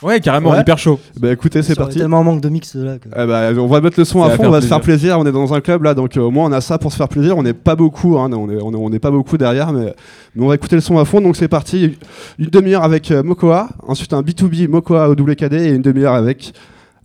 Ouais, 0.03 0.19
carrément, 0.19 0.51
Ouais. 0.51 0.61
hyper 0.61 0.79
chaud. 0.79 0.99
Bah 1.21 1.31
écoutez, 1.33 1.63
c'est 1.63 1.77
parti. 1.77 1.99
tellement 1.99 2.19
en 2.19 2.25
manque 2.25 2.41
de 2.41 2.49
mix 2.49 2.75
là 2.75 2.99
que... 2.99 3.09
Eh 3.09 3.25
bah, 3.25 3.51
on 3.57 3.69
va 3.69 3.81
mettre 3.81 4.01
le 4.01 4.05
son 4.05 4.21
Ça 4.27 4.33
à 4.33 4.37
fond, 4.37 4.47
on 4.47 4.51
va 4.51 4.61
se 4.61 4.67
faire 4.67 4.81
plaisir. 4.81 5.17
plaisir. 5.17 5.19
On 5.21 5.27
est 5.27 5.31
dans 5.31 5.55
un 5.55 5.61
club 5.61 5.85
là, 5.85 5.95
donc 5.95 6.17
euh, 6.17 6.23
au 6.23 6.33
moins 6.33 6.47
on 6.49 6.53
a 6.53 6.61
ça 6.61 6.77
pour 6.77 6.91
se 6.91 6.97
faire 6.97 7.07
plaisir. 7.09 7.37
On 7.39 7.45
n'est 7.45 7.53
pas 7.53 7.77
beaucoup, 7.77 8.19
hein, 8.19 8.29
on 8.33 8.49
n'est 8.49 8.61
on 8.61 8.73
est, 8.73 8.77
on 8.77 8.93
est 8.93 8.99
pas 8.99 9.13
beaucoup 9.13 9.39
derrière, 9.39 9.73
mais, 9.73 9.95
mais 10.35 10.45
on 10.45 10.49
va 10.49 10.57
écouter 10.57 10.75
le 10.75 10.83
son 10.83 10.99
à 10.99 11.05
fond. 11.05 11.21
Donc 11.21 11.37
c'est 11.37 11.47
parti. 11.47 11.97
Une 12.41 12.47
demi-heure 12.47 12.83
avec 12.83 13.13
euh, 13.13 13.23
Mokoa, 13.23 13.69
ensuite 13.87 14.13
un 14.13 14.23
B2B 14.23 14.67
Mokoa 14.69 15.09
au 15.09 15.13
WKD 15.13 15.53
et 15.55 15.69
une 15.69 15.83
demi-heure 15.83 16.15
avec 16.15 16.53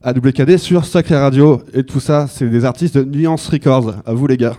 AWKD 0.04 0.58
sur 0.58 0.86
Sacré 0.86 1.18
Radio. 1.18 1.62
Et 1.74 1.84
tout 1.84 2.00
ça, 2.00 2.27
c'est 2.27 2.48
des 2.48 2.66
artistes 2.66 2.98
de 2.98 3.04
Nuance 3.04 3.48
Records. 3.50 3.96
À 4.06 4.13
vous 4.13 4.27
les 4.27 4.38
gars. 4.38 4.56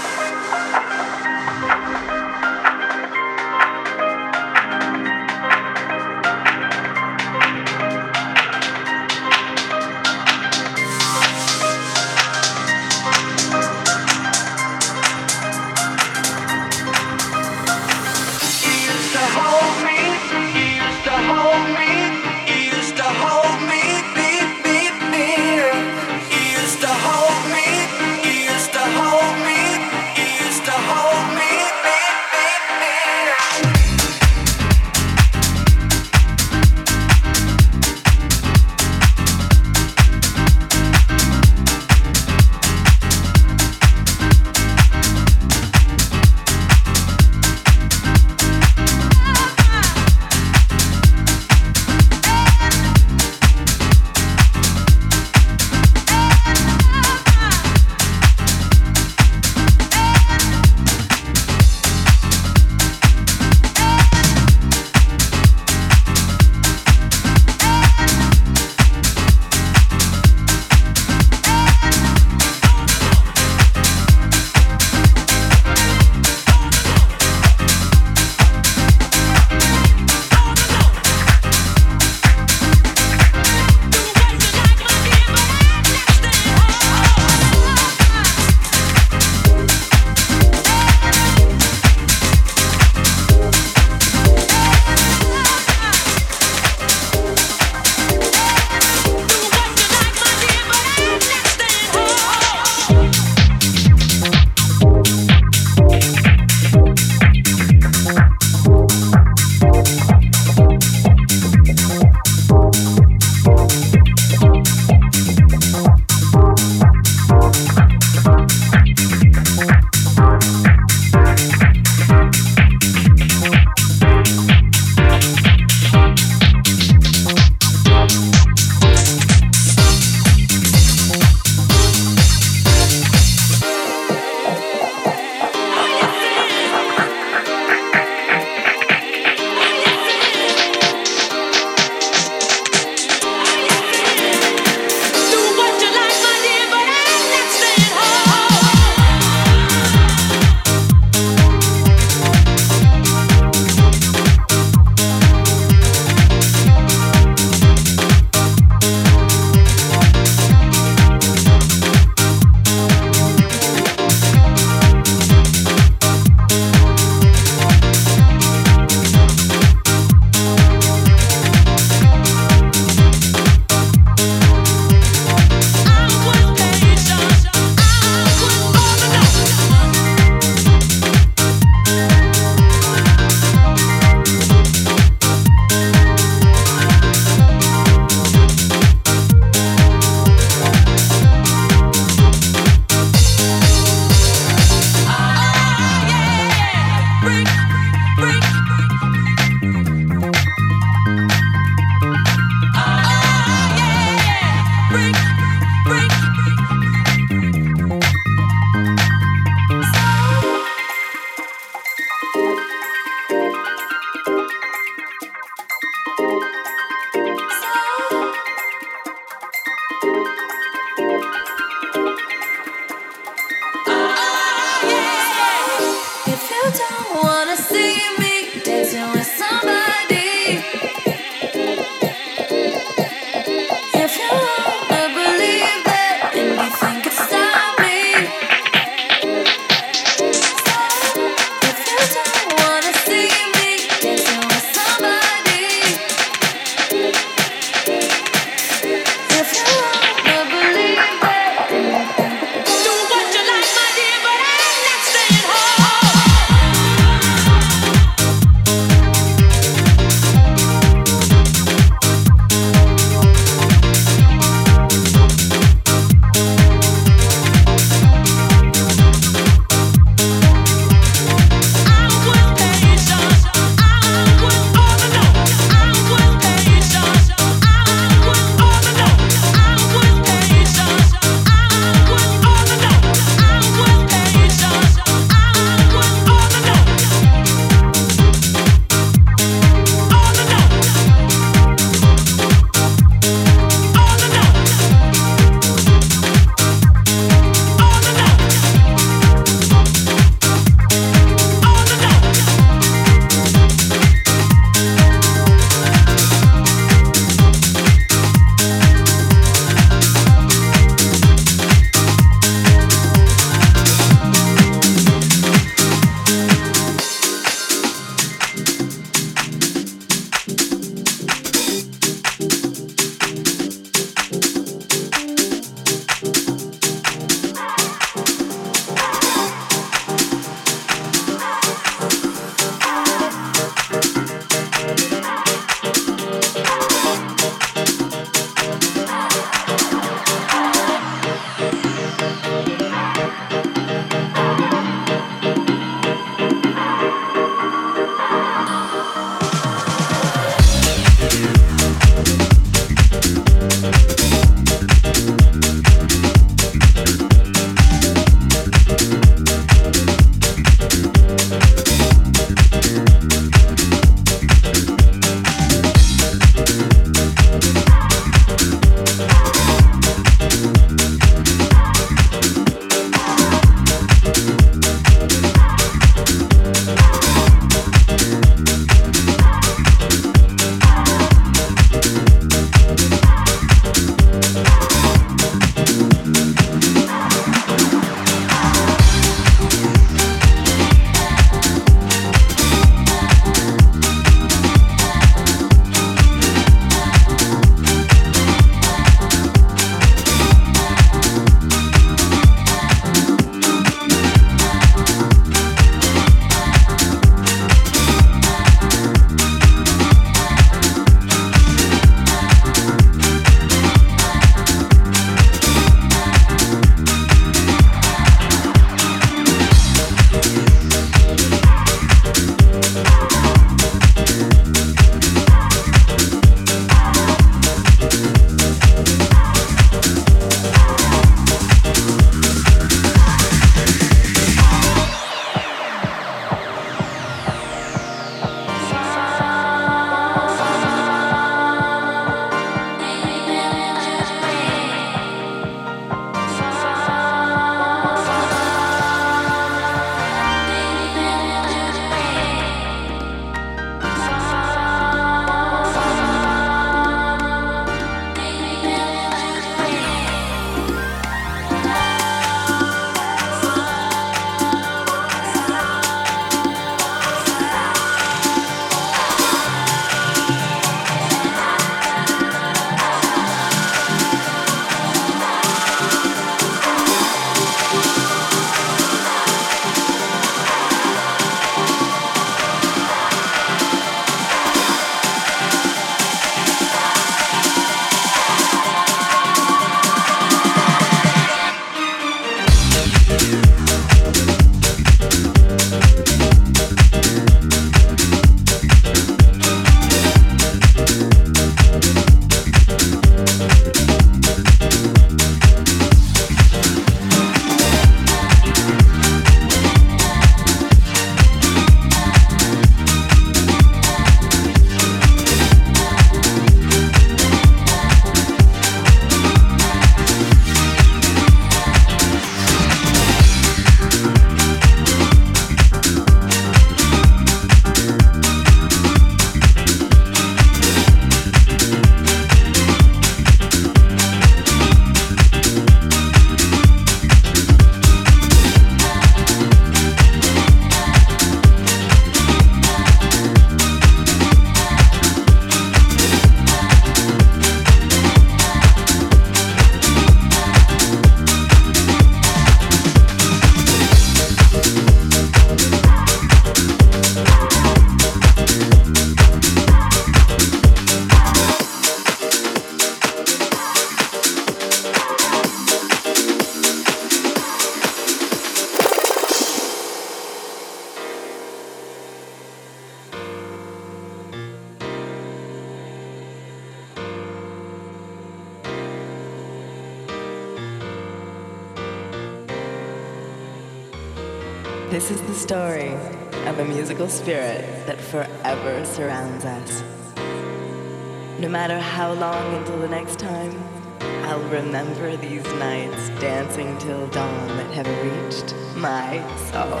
Remember 594.70 595.36
these 595.36 595.64
nights 595.74 596.28
dancing 596.40 596.98
till 596.98 597.26
dawn 597.28 597.68
that 597.68 597.90
have 597.92 598.06
reached 598.24 598.74
my 598.96 599.38
soul. 599.70 600.00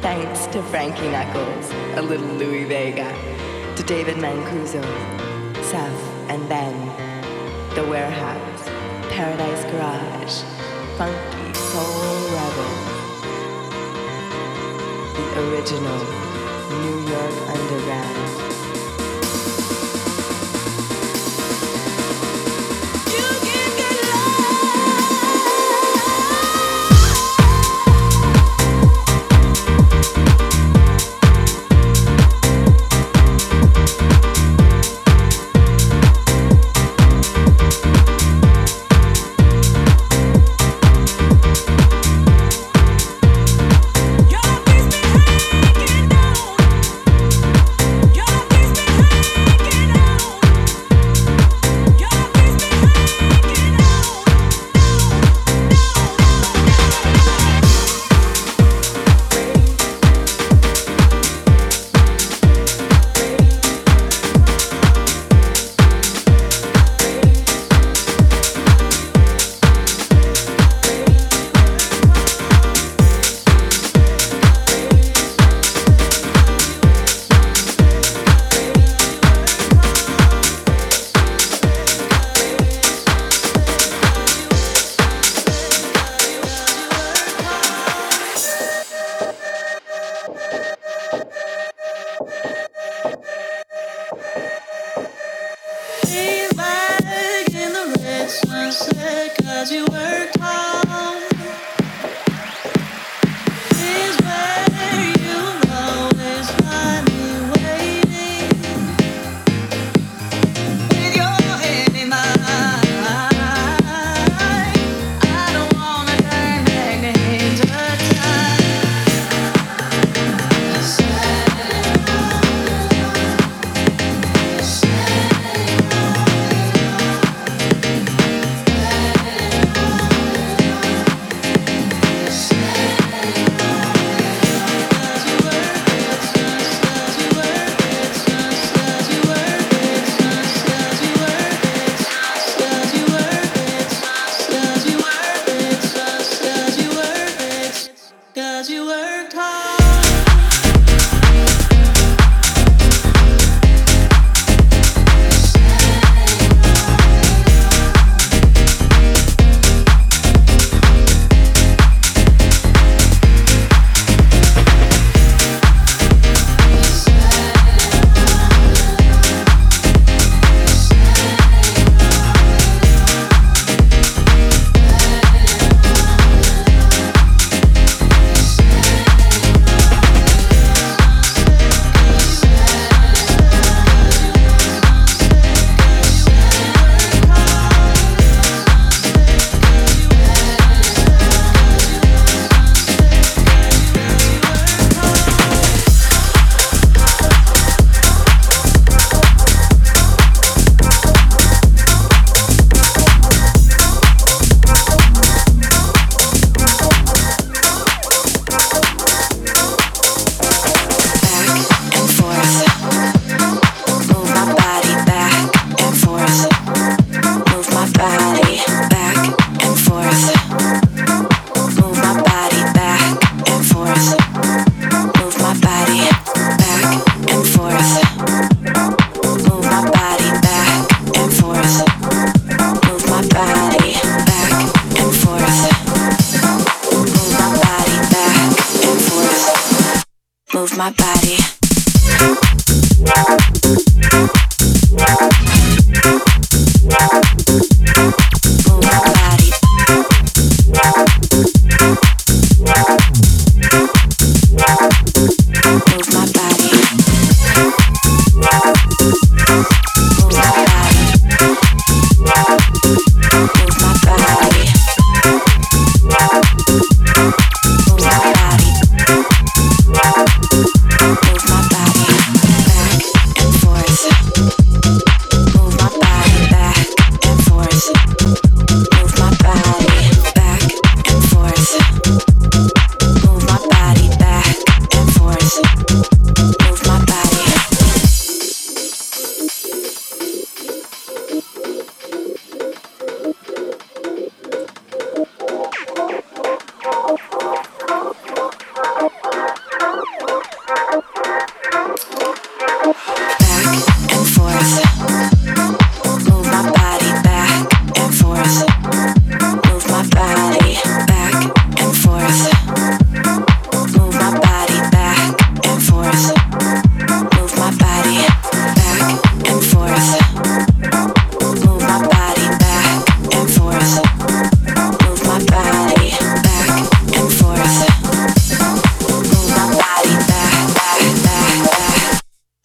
Thanks 0.00 0.46
to 0.48 0.62
Frankie 0.64 1.08
Knuckles, 1.08 1.70
a 1.96 2.02
little 2.02 2.26
Louis 2.26 2.64
Vega, 2.64 3.10
to 3.76 3.82
David 3.82 4.16
Mancuso, 4.16 4.82
Seth 5.62 6.30
and 6.30 6.48
Ben, 6.48 6.74
The 7.74 7.84
Warehouse, 7.84 8.64
Paradise 9.12 9.64
Garage, 9.64 10.42
Funky 10.96 11.54
Soul 11.54 12.14
Rebel, 12.36 12.74
the 15.14 15.26
original 15.50 15.98
New 16.80 17.10
York 17.10 17.48
Underground. 17.48 18.43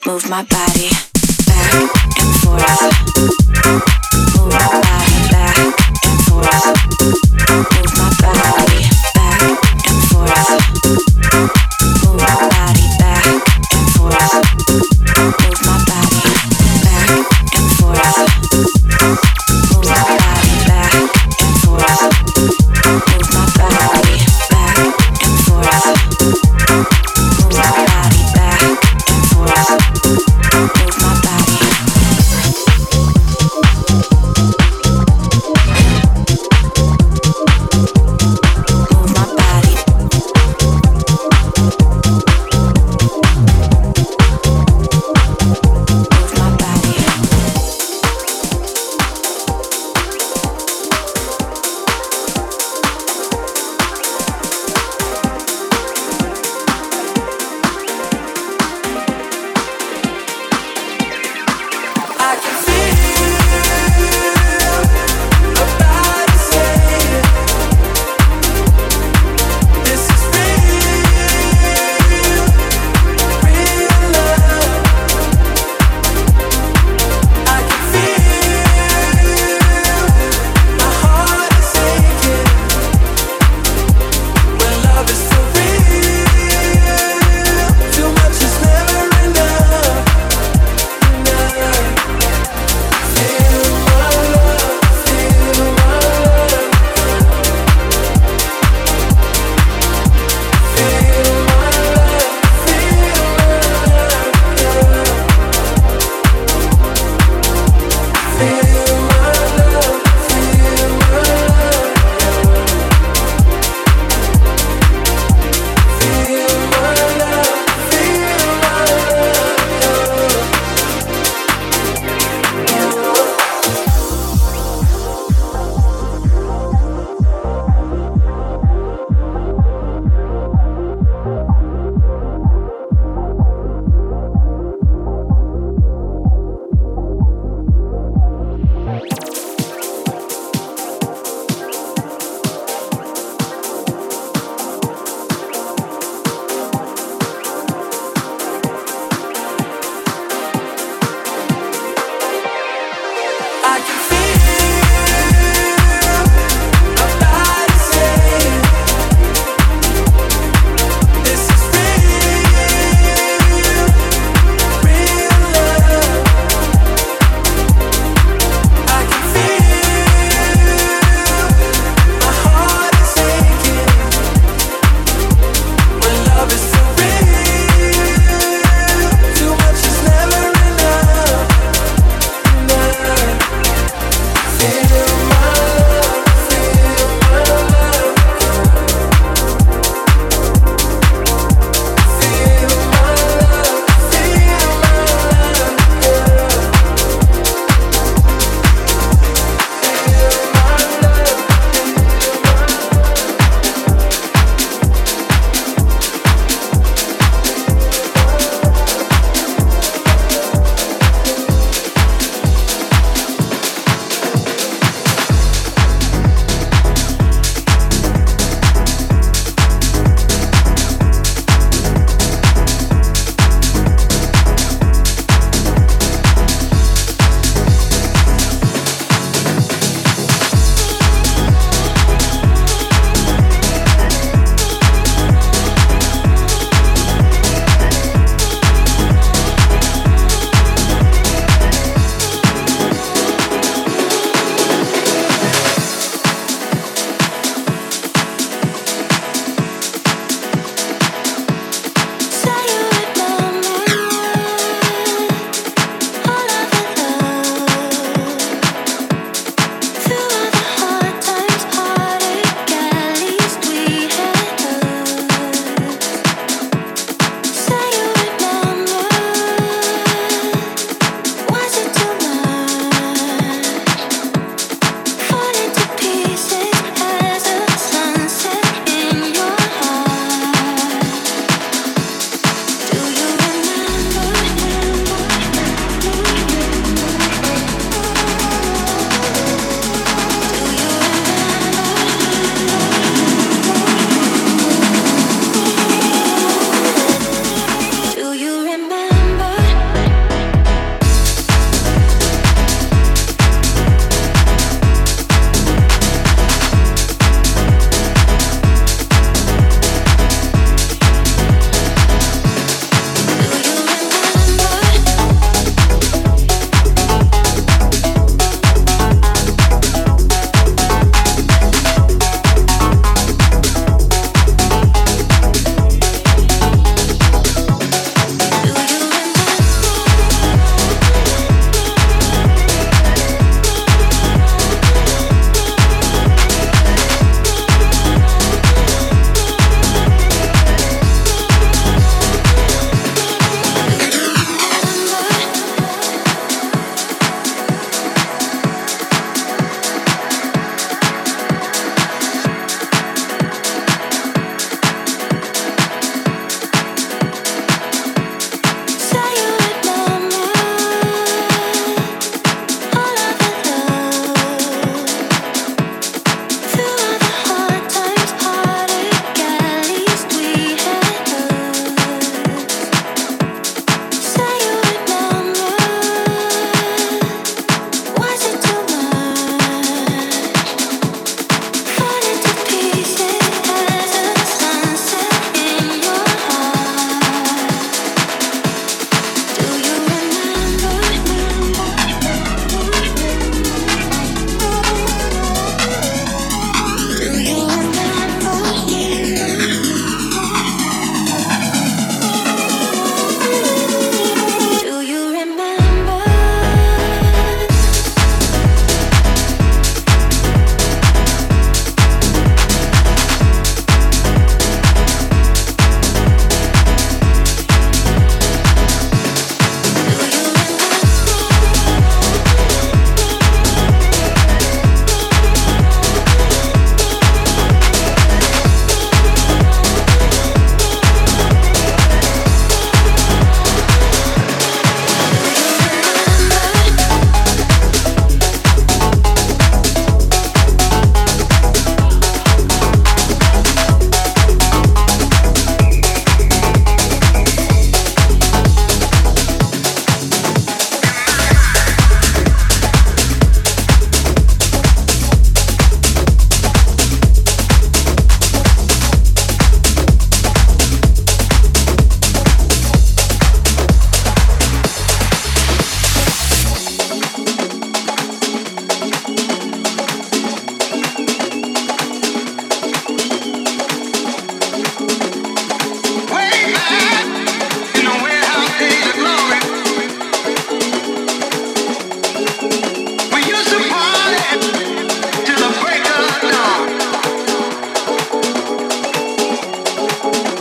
move 0.10 0.28
my 0.28 0.44
body 0.44 0.90
back 1.46 2.18
and 2.18 2.36
forth. 2.42 3.49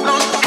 no 0.08 0.37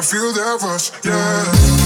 I 0.00 0.02
feel 0.02 0.32
that 0.32 0.62
rush, 0.62 0.90
yeah. 1.04 1.79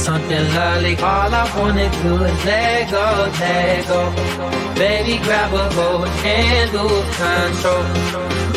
Something 0.00 0.44
lovely. 0.56 0.94
All 0.96 1.32
I 1.42 1.44
wanna 1.56 1.88
do 2.02 2.12
is 2.24 2.44
let 2.44 2.90
go, 2.90 3.06
let 3.40 3.86
go. 3.86 4.00
Baby, 4.74 5.14
grab 5.26 5.52
a 5.52 5.64
hold 5.76 6.08
and 6.24 6.66
lose 6.72 7.08
control. 7.20 7.84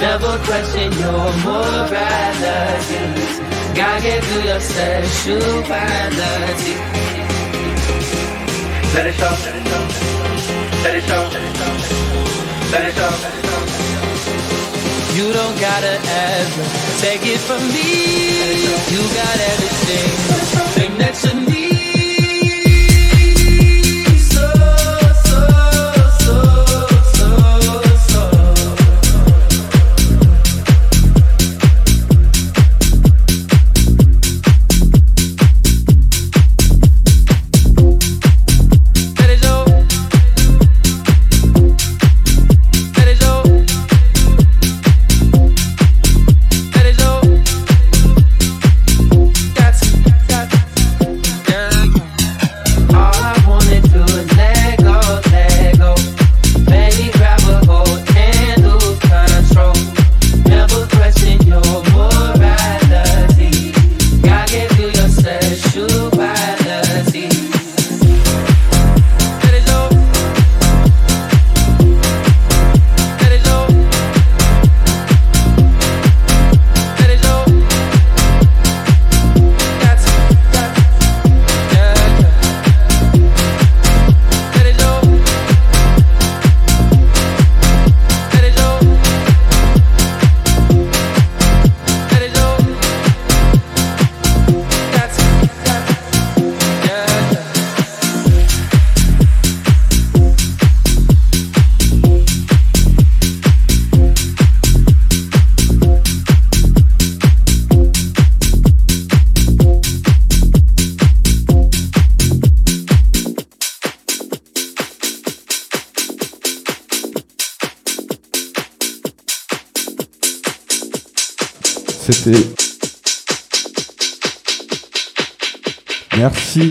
Never 0.04 0.34
question 0.48 0.90
your 1.04 1.26
morality. 1.46 3.02
Gotta 3.76 4.02
get 4.06 4.24
through 4.24 4.46
your 4.52 4.62
sexuality. 4.78 6.76
Let 8.96 9.06
it 9.10 9.16
show. 9.20 9.36
Let 10.84 10.96
it 11.00 11.04
show. 11.10 11.24
Let 12.72 12.84
it 12.90 12.96
show. 12.96 13.44
You 15.18 15.32
don't 15.32 15.58
gotta 15.60 15.96
ever 16.02 16.66
take 17.04 17.24
it 17.34 17.42
from 17.48 17.62
me. 17.76 17.90
You 18.94 19.02
got 19.20 19.38
everything, 19.52 20.10
Shame 20.74 20.98
that's 20.98 21.24
a 21.26 21.34
need. 21.42 21.73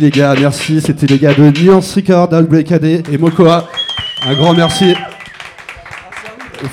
Les 0.02 0.10
gars, 0.10 0.34
merci. 0.38 0.80
C'était 0.80 1.06
les 1.06 1.18
gars 1.18 1.32
de 1.32 1.48
Nuance 1.62 1.94
Record, 1.94 2.32
Outbreak 2.32 2.72
AD 2.72 2.84
et 2.84 3.18
Mokoa. 3.18 3.68
Un 4.26 4.34
grand 4.34 4.52
merci. 4.52 4.94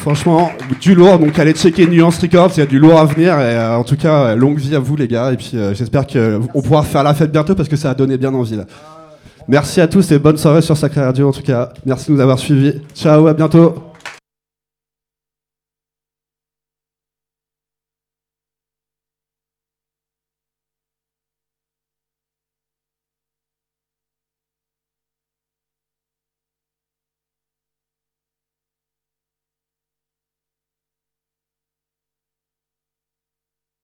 Franchement, 0.01 0.51
du 0.81 0.95
lourd. 0.95 1.19
Donc 1.19 1.38
allez 1.38 1.53
checker 1.53 1.88
Nuance 1.88 2.18
Records, 2.19 2.51
il 2.56 2.60
y 2.60 2.64
a 2.64 2.65
du 2.65 2.80
lourd 2.80 2.99
à 2.99 3.06
venir. 3.06 3.34
Et 3.39 3.56
euh, 3.56 3.77
en 3.77 3.84
tout 3.84 3.97
cas, 3.97 4.26
euh, 4.26 4.35
longue 4.35 4.57
vie 4.57 4.76
à 4.76 4.80
vous 4.80 4.95
les 4.95 5.07
gars. 5.07 5.31
Et 5.31 5.38
puis 5.38 5.51
euh, 5.53 5.76
j'espère 5.76 6.07
qu'on 6.07 6.61
pourra 6.61 6.84
faire 6.84 7.03
la 7.03 7.14
fête 7.14 7.31
bientôt 7.31 7.53
parce 7.53 7.69
que 7.69 7.76
ça 7.76 7.91
a 7.91 7.93
donné 7.93 8.18
bien 8.18 8.34
envie 8.34 8.56
là. 8.56 8.65
Merci 9.47 9.80
à 9.81 9.88
tous 9.88 10.11
et 10.11 10.19
bonne 10.19 10.38
soirée 10.38 10.61
sur 10.61 10.76
Sacré 10.76 11.01
Radio 11.01 11.30
en 11.30 11.31
tout 11.31 11.43
cas. 11.43 11.72
Merci 11.85 12.07
de 12.07 12.14
nous 12.14 12.22
avoir 12.22 12.39
suivis. 12.39 12.81
Ciao, 12.95 13.27
à 13.27 13.34
bientôt. 13.34 13.89